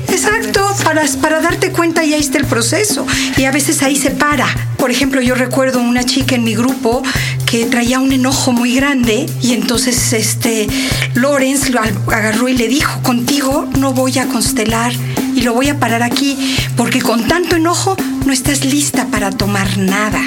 exacto, 0.07 0.64
para, 0.85 1.02
para 1.21 1.40
darte 1.40 1.73
cuenta 1.73 2.04
y 2.04 2.14
ahí 2.14 2.21
está 2.21 2.38
el 2.38 2.47
proceso. 2.47 3.04
Y 3.37 3.45
a 3.45 3.50
veces 3.50 3.83
ahí 3.83 3.97
se 3.97 4.12
para. 4.12 4.47
Por 4.76 4.92
ejemplo, 4.92 5.21
yo 5.21 5.35
recuerdo 5.35 5.80
una 5.80 6.04
chica 6.04 6.37
en 6.37 6.45
mi 6.45 6.54
grupo 6.54 7.02
que 7.50 7.64
traía 7.67 7.99
un 7.99 8.12
enojo 8.12 8.52
muy 8.52 8.75
grande 8.75 9.26
y 9.43 9.52
entonces 9.55 10.12
este 10.12 10.67
Lorenz 11.14 11.71
lo 11.71 11.81
agarró 11.81 12.49
y 12.49 12.57
le 12.57 12.69
dijo, 12.69 13.00
contigo 13.02 13.67
no 13.78 13.93
voy 13.93 14.19
a 14.19 14.26
constelar 14.26 14.93
y 15.35 15.40
lo 15.43 15.55
voy 15.55 15.69
a 15.69 15.78
parar 15.78 16.02
aquí 16.02 16.37
porque 16.76 17.00
con 17.00 17.26
tanto 17.26 17.57
enojo 17.57 17.97
no 18.26 18.33
estás 18.33 18.64
lista 18.64 19.07
para 19.07 19.31
tomar 19.31 19.78
nada. 19.78 20.21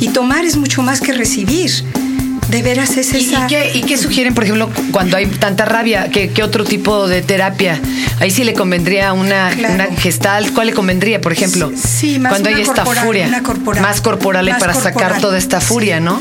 Y 0.00 0.08
tomar 0.08 0.44
es 0.44 0.56
mucho 0.56 0.82
más 0.82 1.00
que 1.00 1.12
recibir. 1.12 1.70
De 2.48 2.60
veras 2.62 2.96
es 2.98 3.12
¿Y, 3.14 3.16
y 3.18 3.20
esa... 3.28 3.46
qué, 3.46 3.70
y 3.74 3.82
qué 3.82 3.96
sugieren, 3.96 4.34
por 4.34 4.44
ejemplo, 4.44 4.68
cuando 4.90 5.16
hay 5.16 5.24
tanta 5.26 5.64
rabia? 5.64 6.10
¿Qué, 6.10 6.30
qué 6.30 6.42
otro 6.42 6.64
tipo 6.64 7.08
de 7.08 7.22
terapia? 7.22 7.80
Ahí 8.20 8.30
sí 8.30 8.44
le 8.44 8.52
convendría 8.52 9.12
una, 9.14 9.50
Claro. 9.50 9.74
una 9.74 9.84
gestal. 9.96 10.50
¿Cuál 10.52 10.66
le 10.68 10.72
convendría, 10.74 11.20
por 11.20 11.32
ejemplo? 11.32 11.72
Sí, 11.74 12.18
más 12.18 12.30
Cuando 12.30 12.48
una 12.50 12.56
hay 12.58 12.62
esta 12.62 12.74
corporal, 12.84 13.06
furia. 13.06 13.26
una 13.28 13.42
corporal. 13.42 13.82
Más 13.82 14.00
corporal 14.02 14.48
y 14.48 14.50
Más 14.50 14.60
para 14.60 14.74
sacar 14.74 15.20
toda 15.20 15.38
esta 15.38 15.60
furia, 15.60 15.98
¿no? 16.00 16.20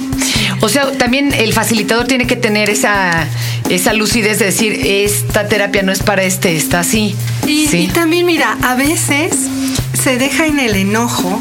O 0.61 0.69
sea, 0.69 0.91
también 0.91 1.33
el 1.33 1.53
facilitador 1.53 2.05
tiene 2.07 2.27
que 2.27 2.35
tener 2.35 2.69
esa, 2.69 3.27
esa 3.69 3.93
lucidez 3.93 4.37
de 4.39 4.45
decir, 4.45 4.79
esta 4.85 5.47
terapia 5.47 5.81
no 5.81 5.91
es 5.91 6.03
para 6.03 6.23
este, 6.23 6.55
está 6.55 6.81
así. 6.81 7.15
Y, 7.47 7.67
Sí. 7.67 7.77
y 7.77 7.87
también, 7.87 8.25
mira, 8.27 8.57
a 8.61 8.75
veces 8.75 9.33
se 10.01 10.17
deja 10.17 10.45
en 10.45 10.59
el 10.59 10.75
enojo 10.75 11.39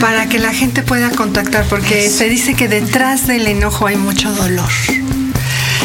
para 0.00 0.28
que 0.28 0.38
la 0.38 0.52
gente 0.54 0.82
pueda 0.82 1.10
contactar, 1.10 1.66
porque 1.68 2.08
se 2.08 2.28
dice 2.28 2.54
que 2.54 2.68
detrás 2.68 3.26
del 3.26 3.46
enojo 3.46 3.86
hay 3.86 3.96
mucho 3.96 4.32
dolor. 4.32 4.70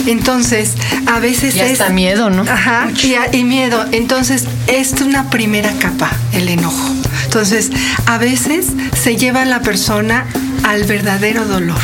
Entonces, 0.08 0.74
a 1.08 1.20
veces 1.20 1.56
Y 1.56 1.60
es... 1.60 1.72
hasta 1.80 1.90
miedo, 1.94 2.30
¿no? 2.30 2.44
Ajá, 2.44 2.90
y, 3.04 3.16
a- 3.16 3.34
y 3.36 3.44
miedo. 3.44 3.86
Entonces, 3.92 4.46
es 4.68 4.94
una 5.02 5.30
primera 5.30 5.74
capa, 5.74 6.12
el 6.34 6.48
enojo. 6.48 6.94
Entonces, 7.26 7.70
a 8.06 8.18
veces 8.18 8.68
se 9.02 9.18
lleva 9.18 9.42
a 9.44 9.46
la 9.46 9.62
persona 9.62 10.26
al 10.64 10.86
verdadero 10.86 11.46
dolor. 11.46 11.80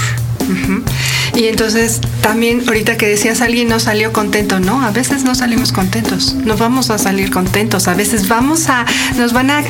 Mm-hmm. 0.45 0.94
Y 1.35 1.47
entonces 1.47 1.99
también 2.21 2.63
ahorita 2.65 2.97
que 2.97 3.07
decías 3.07 3.41
alguien 3.41 3.67
no 3.67 3.79
salió 3.79 4.13
contento, 4.13 4.59
no, 4.59 4.81
a 4.81 4.91
veces 4.91 5.23
no 5.23 5.35
salimos 5.35 5.73
contentos, 5.73 6.33
no 6.33 6.55
vamos 6.55 6.89
a 6.89 6.97
salir 6.97 7.29
contentos, 7.29 7.89
a 7.89 7.93
veces 7.93 8.29
vamos 8.29 8.69
a, 8.69 8.85
nos 9.17 9.33
van 9.33 9.51
a, 9.51 9.63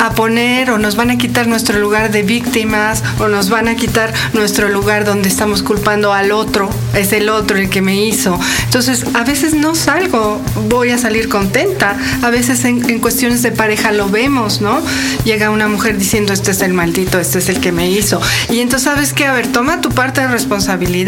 a 0.00 0.10
poner 0.10 0.70
o 0.70 0.78
nos 0.78 0.94
van 0.94 1.10
a 1.10 1.16
quitar 1.16 1.46
nuestro 1.46 1.78
lugar 1.78 2.10
de 2.10 2.22
víctimas 2.22 3.02
o 3.18 3.28
nos 3.28 3.48
van 3.48 3.68
a 3.68 3.76
quitar 3.76 4.12
nuestro 4.34 4.68
lugar 4.68 5.06
donde 5.06 5.28
estamos 5.28 5.62
culpando 5.62 6.12
al 6.12 6.32
otro, 6.32 6.68
es 6.94 7.12
el 7.12 7.30
otro 7.30 7.56
el 7.56 7.70
que 7.70 7.80
me 7.80 8.04
hizo. 8.04 8.38
Entonces 8.64 9.06
a 9.14 9.24
veces 9.24 9.54
no 9.54 9.74
salgo, 9.74 10.40
voy 10.68 10.90
a 10.90 10.98
salir 10.98 11.30
contenta, 11.30 11.96
a 12.22 12.28
veces 12.28 12.64
en, 12.66 12.88
en 12.90 13.00
cuestiones 13.00 13.42
de 13.42 13.52
pareja 13.52 13.90
lo 13.90 14.10
vemos, 14.10 14.60
¿no? 14.60 14.82
Llega 15.24 15.48
una 15.48 15.66
mujer 15.66 15.96
diciendo 15.96 16.34
este 16.34 16.50
es 16.50 16.60
el 16.60 16.74
maldito, 16.74 17.18
este 17.18 17.38
es 17.38 17.48
el 17.48 17.60
que 17.60 17.72
me 17.72 17.90
hizo. 17.90 18.20
Y 18.50 18.60
entonces 18.60 18.84
sabes 18.84 19.14
que, 19.14 19.24
a 19.24 19.32
ver, 19.32 19.46
toma 19.46 19.80
tu 19.80 19.88
parte 19.88 20.20
de 20.20 20.28
responsabilidad. 20.28 21.05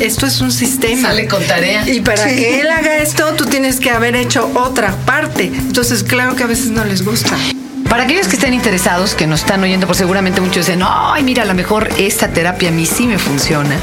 Esto 0.00 0.26
es 0.26 0.40
un 0.40 0.50
sistema. 0.52 1.08
Sale 1.08 1.26
con 1.28 1.42
tarea. 1.44 1.88
Y 1.88 2.00
para 2.00 2.28
Sí. 2.28 2.36
que 2.36 2.60
él 2.60 2.68
haga 2.70 2.96
esto, 2.98 3.34
tú 3.36 3.46
tienes 3.46 3.80
que 3.80 3.90
haber 3.90 4.16
hecho 4.16 4.50
otra 4.54 4.94
parte. 5.04 5.44
Entonces, 5.44 6.02
claro 6.02 6.34
que 6.36 6.42
a 6.42 6.46
veces 6.46 6.66
no 6.70 6.84
les 6.84 7.04
gusta. 7.04 7.36
Para 7.88 8.04
aquellos 8.04 8.26
que 8.26 8.34
estén 8.36 8.54
interesados, 8.54 9.14
que 9.14 9.26
nos 9.26 9.40
están 9.40 9.62
oyendo, 9.62 9.86
pues 9.86 9.98
seguramente 9.98 10.40
muchos 10.40 10.66
dicen, 10.66 10.80
ay, 10.84 11.22
mira, 11.22 11.42
a 11.42 11.46
lo 11.46 11.54
mejor 11.54 11.88
esta 11.98 12.28
terapia 12.28 12.70
a 12.70 12.72
mí 12.72 12.86
sí 12.86 13.06
me 13.06 13.18
funciona. 13.18 13.76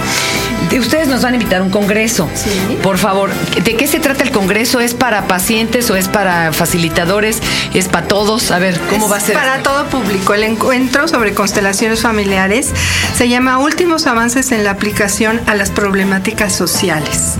De- 0.69 0.79
Ustedes 0.79 1.07
nos 1.07 1.21
van 1.21 1.33
a 1.33 1.35
invitar 1.35 1.61
a 1.61 1.63
un 1.63 1.69
congreso. 1.69 2.29
Sí. 2.35 2.77
Por 2.81 2.97
favor, 2.97 3.31
¿de 3.63 3.75
qué 3.75 3.87
se 3.87 3.99
trata 3.99 4.23
el 4.23 4.31
congreso? 4.31 4.79
¿Es 4.79 4.93
para 4.93 5.27
pacientes 5.27 5.89
o 5.89 5.95
es 5.95 6.07
para 6.07 6.51
facilitadores? 6.53 7.39
¿Es 7.73 7.87
para 7.87 8.07
todos? 8.07 8.51
A 8.51 8.59
ver, 8.59 8.79
¿cómo 8.89 9.05
Es 9.05 9.11
va 9.11 9.17
a 9.17 9.19
ser? 9.19 9.35
Para 9.35 9.63
todo 9.63 9.85
público. 9.87 10.33
El 10.33 10.43
encuentro 10.43 11.07
sobre 11.07 11.33
constelaciones 11.33 12.01
familiares 12.01 12.69
se 13.17 13.27
llama 13.29 13.57
Últimos 13.59 14.07
avances 14.07 14.51
en 14.51 14.63
la 14.63 14.71
aplicación 14.71 15.41
a 15.47 15.55
las 15.55 15.69
problemáticas 15.71 16.53
sociales. 16.53 17.33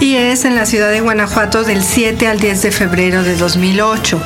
Y 0.00 0.16
es 0.16 0.44
en 0.44 0.54
la 0.56 0.66
ciudad 0.66 0.90
de 0.90 1.00
Guanajuato 1.00 1.62
del 1.64 1.82
7 1.84 2.26
al 2.26 2.40
10 2.40 2.62
de 2.62 2.72
febrero 2.72 3.22
de 3.22 3.36
2008. 3.36 4.20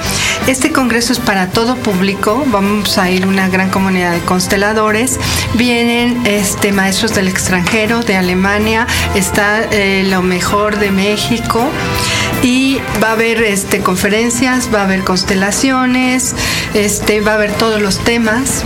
Este 0.46 0.72
congreso 0.72 1.12
es 1.12 1.18
para 1.18 1.48
todo 1.48 1.76
público. 1.76 2.44
Vamos 2.46 2.96
a 2.98 3.10
ir 3.10 3.26
una 3.26 3.48
gran 3.48 3.70
comunidad 3.70 4.12
de 4.12 4.20
consteladores. 4.20 5.18
Vienen 5.54 6.26
este, 6.26 6.72
maestros 6.72 7.14
del 7.14 7.28
extranjero, 7.28 8.00
de 8.00 8.16
Alemania. 8.16 8.86
Está 9.14 9.62
eh, 9.70 10.04
lo 10.08 10.22
mejor 10.22 10.78
de 10.78 10.90
México. 10.90 11.68
Y 12.42 12.78
va 13.02 13.08
a 13.08 13.12
haber 13.12 13.42
este, 13.42 13.80
conferencias, 13.80 14.72
va 14.72 14.82
a 14.82 14.84
haber 14.84 15.02
constelaciones, 15.02 16.36
este, 16.72 17.20
va 17.20 17.32
a 17.32 17.34
haber 17.34 17.52
todos 17.52 17.82
los 17.82 17.98
temas, 18.04 18.64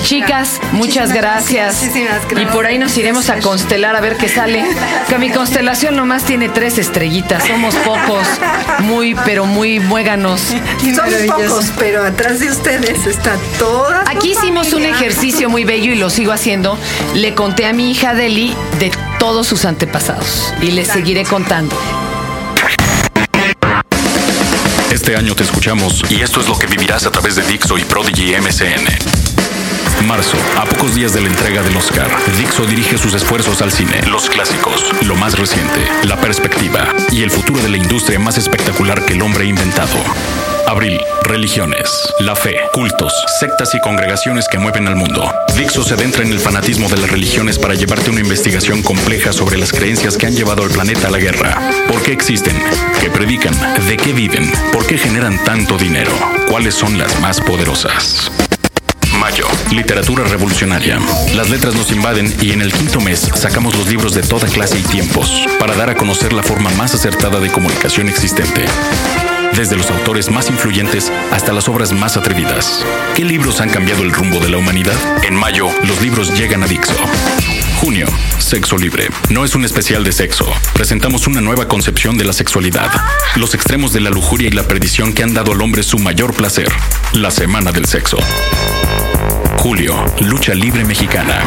Chicas, 0.02 0.57
claro. 0.59 0.74
muchas 0.76 1.09
Muchísimas 1.09 1.12
gracias. 1.12 1.52
gracias. 1.52 1.83
Muchísimas 1.83 2.22
Y 2.24 2.35
gracias. 2.35 2.54
por 2.54 2.66
ahí 2.66 2.78
nos 2.78 2.96
iremos 2.98 3.31
a 3.31 3.38
constelar 3.38 3.94
a 3.94 4.00
ver 4.00 4.16
qué 4.16 4.28
sale. 4.28 4.64
Que 5.09 5.18
mi 5.18 5.31
constelación 5.31 5.94
nomás 5.94 6.24
tiene 6.24 6.48
tres 6.48 6.78
estrellitas. 6.78 7.46
Somos 7.46 7.74
pocos, 7.76 8.26
muy, 8.81 9.14
pero 9.24 9.46
muy 9.46 9.78
muéganos. 9.78 10.40
Son 10.40 11.09
pocos, 11.28 11.72
pero 11.78 12.04
atrás 12.04 12.40
de 12.40 12.50
ustedes 12.50 13.07
está 13.07 13.37
toda. 13.59 14.02
su 14.04 14.11
Aquí 14.11 14.33
hicimos 14.33 14.72
un 14.72 14.85
ejercicio 14.85 15.48
muy 15.48 15.64
bello 15.64 15.92
y 15.92 15.96
lo 15.96 16.11
sigo 16.11 16.33
haciendo. 16.33 16.76
Le 17.14 17.35
conté 17.35 17.66
a 17.66 17.72
mi 17.72 17.92
hija 17.92 18.14
Deli 18.14 18.54
de 18.81 18.90
todos 19.20 19.46
sus 19.46 19.64
antepasados 19.64 20.52
y 20.61 20.72
le 20.72 20.85
seguiré 20.85 21.24
contando. 21.24 21.76
Este 24.90 25.16
año 25.16 25.35
te 25.35 25.42
escuchamos 25.42 26.03
y 26.11 26.22
esto 26.22 26.40
es 26.40 26.48
lo 26.48 26.59
que 26.59 26.66
vivirás 26.66 27.05
a 27.05 27.11
través 27.11 27.37
de 27.37 27.42
Dixo 27.42 27.77
y 27.77 27.85
Prodigy 27.85 28.35
MSN. 28.40 30.07
Marzo, 30.07 30.38
a 30.57 30.64
pocos 30.64 30.94
días 30.94 31.12
de 31.12 31.20
la 31.20 31.29
entrega 31.29 31.62
del 31.62 31.77
Oscar, 31.77 32.09
Dixo 32.38 32.64
dirige 32.64 32.96
sus 32.96 33.12
esfuerzos 33.12 33.61
al 33.61 33.70
cine, 33.70 34.01
los 34.09 34.31
clásicos, 34.31 34.85
lo 35.03 35.14
más 35.14 35.38
reciente, 35.38 35.87
la 36.05 36.16
perspectiva 36.16 36.88
y 37.11 37.22
el 37.22 37.31
futuro 37.31 37.61
de 37.61 37.68
la 37.68 37.77
industria 37.77 38.18
más 38.18 38.38
espectacular 38.38 39.05
que 39.05 39.12
el 39.12 39.22
hombre 39.22 39.44
ha 39.44 39.48
inventado. 39.48 39.98
Abril, 40.68 41.00
religiones, 41.22 41.88
la 42.20 42.37
fe, 42.37 42.59
cultos, 42.74 43.11
sectas 43.40 43.74
y 43.74 43.81
congregaciones 43.81 44.48
que 44.48 44.59
mueven 44.59 44.87
al 44.87 44.96
mundo. 44.96 45.33
Dixo 45.57 45.83
se 45.83 45.94
adentra 45.94 46.22
en 46.22 46.31
el 46.31 46.40
fanatismo 46.40 46.90
de 46.90 46.98
las 46.98 47.11
religiones 47.11 47.59
para 47.59 47.72
llevarte 47.72 48.11
una 48.11 48.20
investigación 48.20 48.83
compleja 48.83 49.33
sobre 49.33 49.57
las 49.57 49.72
creencias 49.72 50.18
que 50.18 50.26
han 50.26 50.37
llevado 50.37 50.64
al 50.64 50.68
planeta 50.68 51.09
a 51.09 51.11
la 51.11 51.16
guerra. 51.16 51.59
¿Por 51.90 52.02
qué 52.02 52.12
existen? 52.12 52.54
¿Qué 53.00 53.09
predican? 53.09 53.54
¿De 53.87 53.96
qué 53.96 54.12
viven? 54.12 54.52
¿Por 54.70 54.87
qué 54.87 54.98
generan 54.98 55.42
tanto 55.42 55.78
dinero? 55.78 56.12
¿Cuáles 56.50 56.74
son 56.74 56.98
las 56.98 57.18
más 57.18 57.40
poderosas? 57.40 58.31
Mayo, 59.18 59.46
literatura 59.70 60.24
revolucionaria. 60.24 60.98
Las 61.35 61.48
letras 61.48 61.76
nos 61.76 61.90
invaden 61.92 62.31
y 62.42 62.52
en 62.52 62.61
el 62.61 62.74
quinto 62.74 63.00
mes 63.00 63.20
sacamos 63.20 63.74
los 63.74 63.88
libros 63.88 64.12
de 64.12 64.22
toda 64.22 64.46
clase 64.48 64.78
y 64.78 64.83
tiempos 64.83 65.46
para 65.59 65.74
dar 65.74 65.88
a 65.88 65.96
conocer 65.96 66.35
la 66.35 66.42
forma 66.42 66.68
más 66.72 66.94
acertada 66.94 67.40
de 67.40 67.50
comunicación 67.50 68.11
existente. 68.11 68.66
Desde 69.54 69.76
los 69.76 69.90
autores 69.90 70.30
más 70.30 70.50
influyentes 70.50 71.12
hasta 71.32 71.52
las 71.52 71.68
obras 71.68 71.92
más 71.92 72.16
atrevidas. 72.16 72.84
¿Qué 73.16 73.24
libros 73.24 73.61
han 73.61 73.70
cambiado 73.70 74.02
el 74.02 74.12
rumbo 74.12 74.38
de 74.38 74.48
la 74.48 74.58
humanidad? 74.58 74.94
En 75.24 75.34
mayo, 75.34 75.68
los 75.87 76.00
libros 76.00 76.38
llegan 76.38 76.62
a 76.62 76.66
Dixo. 76.66 76.94
Junio, 77.80 78.06
sexo 78.38 78.76
libre. 78.76 79.08
No 79.30 79.44
es 79.44 79.54
un 79.54 79.64
especial 79.64 80.04
de 80.04 80.12
sexo. 80.12 80.46
Presentamos 80.74 81.26
una 81.26 81.40
nueva 81.40 81.68
concepción 81.68 82.16
de 82.16 82.24
la 82.24 82.32
sexualidad. 82.32 82.90
Los 83.37 83.54
extremos 83.54 83.92
de 83.92 84.00
la 84.00 84.11
lujuria 84.11 84.48
y 84.48 84.52
la 84.52 84.64
perdición 84.64 85.12
que 85.12 85.22
han 85.22 85.34
dado 85.34 85.52
al 85.52 85.61
hombre 85.61 85.82
su 85.82 85.98
mayor 85.98 86.34
placer. 86.34 86.68
La 87.12 87.30
semana 87.30 87.72
del 87.72 87.87
sexo. 87.87 88.18
Julio, 89.59 90.05
lucha 90.21 90.55
libre 90.55 90.85
mexicana. 90.85 91.42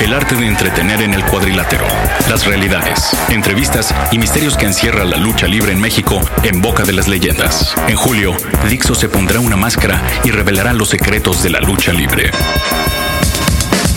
El 0.00 0.12
arte 0.12 0.34
de 0.34 0.46
entretener 0.46 1.00
en 1.02 1.14
el 1.14 1.24
cuadrilátero. 1.24 1.86
Las 2.28 2.44
realidades, 2.44 3.16
entrevistas 3.28 3.94
y 4.10 4.18
misterios 4.18 4.56
que 4.56 4.66
encierra 4.66 5.04
la 5.04 5.16
lucha 5.16 5.46
libre 5.46 5.72
en 5.72 5.80
México 5.80 6.20
en 6.42 6.60
boca 6.60 6.82
de 6.82 6.92
las 6.92 7.06
leyendas. 7.06 7.74
En 7.86 7.94
julio, 7.94 8.36
Dixo 8.68 8.96
se 8.96 9.08
pondrá 9.08 9.38
una 9.38 9.56
máscara 9.56 10.02
y 10.24 10.32
revelará 10.32 10.72
los 10.72 10.88
secretos 10.88 11.44
de 11.44 11.50
la 11.50 11.60
lucha 11.60 11.92
libre. 11.92 12.32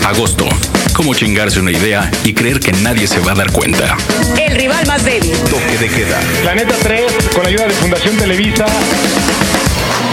Agosto. 0.06 0.48
Cómo 0.92 1.14
chingarse 1.14 1.58
una 1.58 1.72
idea 1.72 2.10
y 2.24 2.34
creer 2.34 2.60
que 2.60 2.72
nadie 2.72 3.08
se 3.08 3.18
va 3.18 3.32
a 3.32 3.34
dar 3.34 3.50
cuenta. 3.50 3.96
El 4.38 4.54
rival 4.56 4.86
más 4.86 5.04
débil. 5.04 5.36
Toque 5.50 5.78
de 5.78 5.88
queda. 5.88 6.20
Planeta 6.42 6.74
3, 6.80 7.12
con 7.34 7.42
la 7.42 7.48
ayuda 7.48 7.66
de 7.66 7.74
Fundación 7.74 8.16
Televisa, 8.16 8.66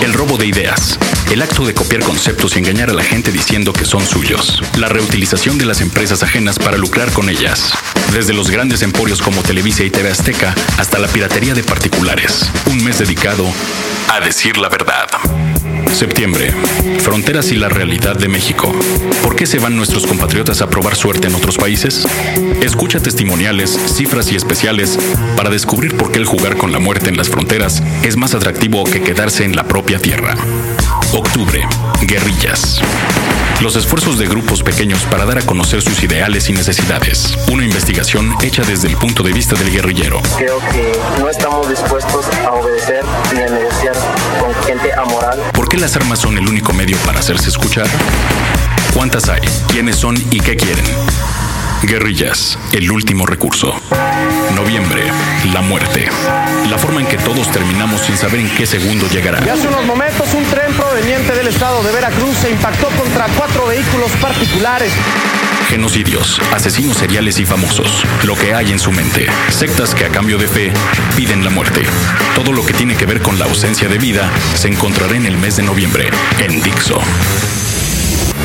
El 0.01 0.13
robo 0.13 0.35
de 0.37 0.47
ideas. 0.47 0.99
El 1.31 1.41
acto 1.41 1.65
de 1.65 1.73
copiar 1.73 2.01
conceptos 2.01 2.55
y 2.55 2.59
engañar 2.59 2.89
a 2.89 2.93
la 2.93 3.03
gente 3.03 3.31
diciendo 3.31 3.73
que 3.73 3.83
son 3.83 4.05
suyos. 4.05 4.61
La 4.77 4.87
reutilización 4.87 5.57
de 5.57 5.65
las 5.65 5.81
empresas 5.81 6.23
ajenas 6.23 6.59
para 6.59 6.77
lucrar 6.77 7.11
con 7.11 7.29
ellas. 7.29 7.73
Desde 8.13 8.33
los 8.33 8.49
grandes 8.51 8.81
emporios 8.83 9.21
como 9.21 9.41
Televisa 9.41 9.83
y 9.83 9.89
TV 9.89 10.09
Azteca 10.09 10.53
hasta 10.77 10.99
la 10.99 11.07
piratería 11.07 11.53
de 11.53 11.63
particulares. 11.63 12.49
Un 12.67 12.83
mes 12.83 12.99
dedicado 12.99 13.45
a 14.09 14.19
decir 14.19 14.57
la 14.57 14.69
verdad. 14.69 15.07
Septiembre. 15.93 16.53
Fronteras 16.99 17.51
y 17.51 17.55
la 17.55 17.69
realidad 17.69 18.17
de 18.17 18.27
México. 18.27 18.73
¿Por 19.23 19.35
qué 19.35 19.45
se 19.45 19.59
van 19.59 19.77
nuestros 19.77 20.05
compatriotas 20.05 20.61
a 20.61 20.69
probar 20.69 20.95
suerte 20.95 21.27
en 21.27 21.35
otros 21.35 21.57
países? 21.57 22.05
Escucha 22.61 22.99
testimoniales, 22.99 23.71
cifras 23.71 24.31
y 24.31 24.35
especiales 24.35 24.99
para 25.37 25.49
descubrir 25.49 25.95
por 25.95 26.11
qué 26.11 26.19
el 26.19 26.25
jugar 26.25 26.57
con 26.57 26.71
la 26.71 26.79
muerte 26.79 27.09
en 27.09 27.17
las 27.17 27.29
fronteras 27.29 27.81
es 28.03 28.17
más 28.17 28.33
atractivo 28.35 28.83
que 28.83 29.01
quedarse 29.01 29.45
en 29.45 29.55
la 29.55 29.67
propia 29.67 29.99
tierra. 29.99 30.35
Octubre. 31.15 31.65
Guerrillas. 32.01 32.81
Los 33.61 33.77
esfuerzos 33.77 34.19
de 34.19 34.27
grupos 34.27 34.61
pequeños 34.61 35.03
para 35.05 35.25
dar 35.25 35.37
a 35.37 35.41
conocer 35.41 35.81
sus 35.81 36.03
ideales 36.03 36.49
y 36.49 36.53
necesidades. 36.53 37.37
Una 37.49 37.63
investigación 37.63 38.35
hecha 38.43 38.63
desde 38.63 38.89
el 38.89 38.97
punto 38.97 39.23
de 39.23 39.31
vista 39.31 39.55
del 39.55 39.71
guerrillero. 39.71 40.21
Creo 40.37 40.59
que 40.59 40.91
no 41.19 41.29
estamos 41.29 41.69
dispuestos 41.69 42.25
a 42.45 42.51
obedecer 42.51 43.05
ni 43.33 43.41
a 43.41 43.49
negociar 43.49 43.95
con 44.41 44.53
gente 44.65 44.93
amoral. 44.93 45.39
¿Por 45.53 45.69
qué 45.69 45.77
las 45.77 45.95
armas 45.95 46.19
son 46.19 46.37
el 46.37 46.49
único 46.49 46.73
medio 46.73 46.97
para 47.05 47.19
hacerse 47.19 47.47
escuchar? 47.47 47.87
¿Cuántas 48.93 49.29
hay? 49.29 49.41
¿Quiénes 49.69 49.95
son 49.95 50.17
y 50.31 50.41
qué 50.41 50.57
quieren? 50.57 50.85
Guerrillas, 51.83 52.59
el 52.73 52.91
último 52.91 53.25
recurso. 53.25 53.73
Noviembre, 54.65 55.03
la 55.53 55.61
muerte. 55.61 56.09
La 56.67 56.79
forma 56.79 56.99
en 56.99 57.05
que 57.05 57.17
todos 57.17 57.51
terminamos 57.51 58.01
sin 58.01 58.17
saber 58.17 58.39
en 58.39 58.49
qué 58.49 58.65
segundo 58.65 59.07
llegará. 59.09 59.39
Y 59.45 59.49
hace 59.49 59.67
unos 59.67 59.85
momentos 59.85 60.33
un 60.33 60.43
tren 60.45 60.73
proveniente 60.73 61.35
del 61.35 61.45
estado 61.49 61.83
de 61.83 61.91
Veracruz 61.91 62.35
se 62.35 62.49
impactó 62.49 62.87
contra 62.87 63.27
cuatro 63.37 63.67
vehículos 63.67 64.09
particulares. 64.13 64.91
Genocidios, 65.69 66.41
asesinos 66.51 66.97
seriales 66.97 67.37
y 67.37 67.45
famosos. 67.45 68.03
Lo 68.23 68.35
que 68.35 68.55
hay 68.55 68.71
en 68.71 68.79
su 68.79 68.91
mente. 68.91 69.27
Sectas 69.49 69.93
que 69.93 70.05
a 70.05 70.09
cambio 70.09 70.39
de 70.39 70.47
fe 70.47 70.73
piden 71.15 71.43
la 71.43 71.51
muerte. 71.51 71.83
Todo 72.33 72.51
lo 72.51 72.65
que 72.65 72.73
tiene 72.73 72.95
que 72.95 73.05
ver 73.05 73.21
con 73.21 73.37
la 73.37 73.45
ausencia 73.45 73.87
de 73.87 73.99
vida 73.99 74.31
se 74.55 74.67
encontrará 74.67 75.15
en 75.15 75.27
el 75.27 75.37
mes 75.37 75.57
de 75.57 75.63
noviembre, 75.63 76.09
en 76.39 76.59
Dixo. 76.63 76.99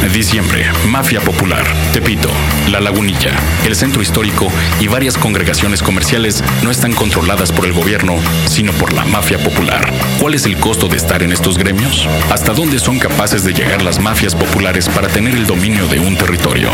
Diciembre, 0.08 0.66
Mafia 0.88 1.20
Popular, 1.20 1.64
Tepito, 1.92 2.30
La 2.68 2.80
Lagunilla, 2.80 3.30
el 3.64 3.76
centro 3.76 4.02
histórico 4.02 4.50
y 4.80 4.88
varias 4.88 5.16
congregaciones 5.16 5.82
comerciales 5.82 6.42
no 6.62 6.70
están 6.70 6.92
controladas 6.92 7.52
por 7.52 7.66
el 7.66 7.72
gobierno, 7.72 8.16
sino 8.46 8.72
por 8.72 8.92
la 8.92 9.04
mafia 9.04 9.38
popular. 9.38 9.92
¿Cuál 10.18 10.34
es 10.34 10.46
el 10.46 10.56
costo 10.56 10.88
de 10.88 10.96
estar 10.96 11.22
en 11.22 11.32
estos 11.32 11.58
gremios? 11.58 12.08
¿Hasta 12.30 12.52
dónde 12.52 12.78
son 12.78 12.98
capaces 12.98 13.44
de 13.44 13.52
llegar 13.52 13.82
las 13.82 14.00
mafias 14.00 14.34
populares 14.34 14.88
para 14.88 15.08
tener 15.08 15.34
el 15.34 15.46
dominio 15.46 15.86
de 15.86 16.00
un 16.00 16.16
territorio? 16.16 16.70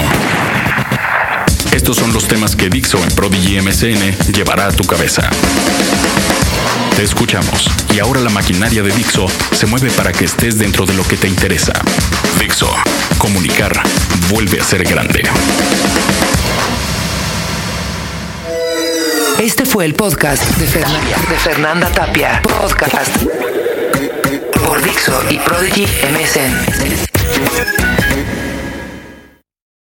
Estos 1.72 1.98
son 1.98 2.12
los 2.12 2.26
temas 2.26 2.56
que 2.56 2.70
Dixo 2.70 2.98
en 3.02 3.10
Prodigy 3.14 3.60
MCN 3.60 4.32
llevará 4.32 4.68
a 4.68 4.72
tu 4.72 4.84
cabeza. 4.84 5.28
Te 6.96 7.02
escuchamos 7.02 7.70
y 7.94 7.98
ahora 7.98 8.20
la 8.20 8.30
maquinaria 8.30 8.82
de 8.82 8.90
Dixo 8.90 9.26
se 9.52 9.66
mueve 9.66 9.90
para 9.90 10.14
que 10.14 10.24
estés 10.24 10.56
dentro 10.58 10.86
de 10.86 10.94
lo 10.94 11.06
que 11.06 11.18
te 11.18 11.28
interesa. 11.28 11.74
Dixo, 12.40 12.74
comunicar 13.18 13.78
vuelve 14.30 14.62
a 14.62 14.64
ser 14.64 14.82
grande. 14.82 15.22
Este 19.38 19.66
fue 19.66 19.84
el 19.84 19.92
podcast 19.94 20.42
de 20.56 20.66
Fernanda, 20.66 21.18
de 21.28 21.36
Fernanda 21.36 21.90
Tapia. 21.90 22.40
Podcast 22.40 23.14
por 24.64 24.82
Dixo 24.82 25.22
y 25.28 25.38
Prodigy 25.38 25.84
MSN. 25.84 27.06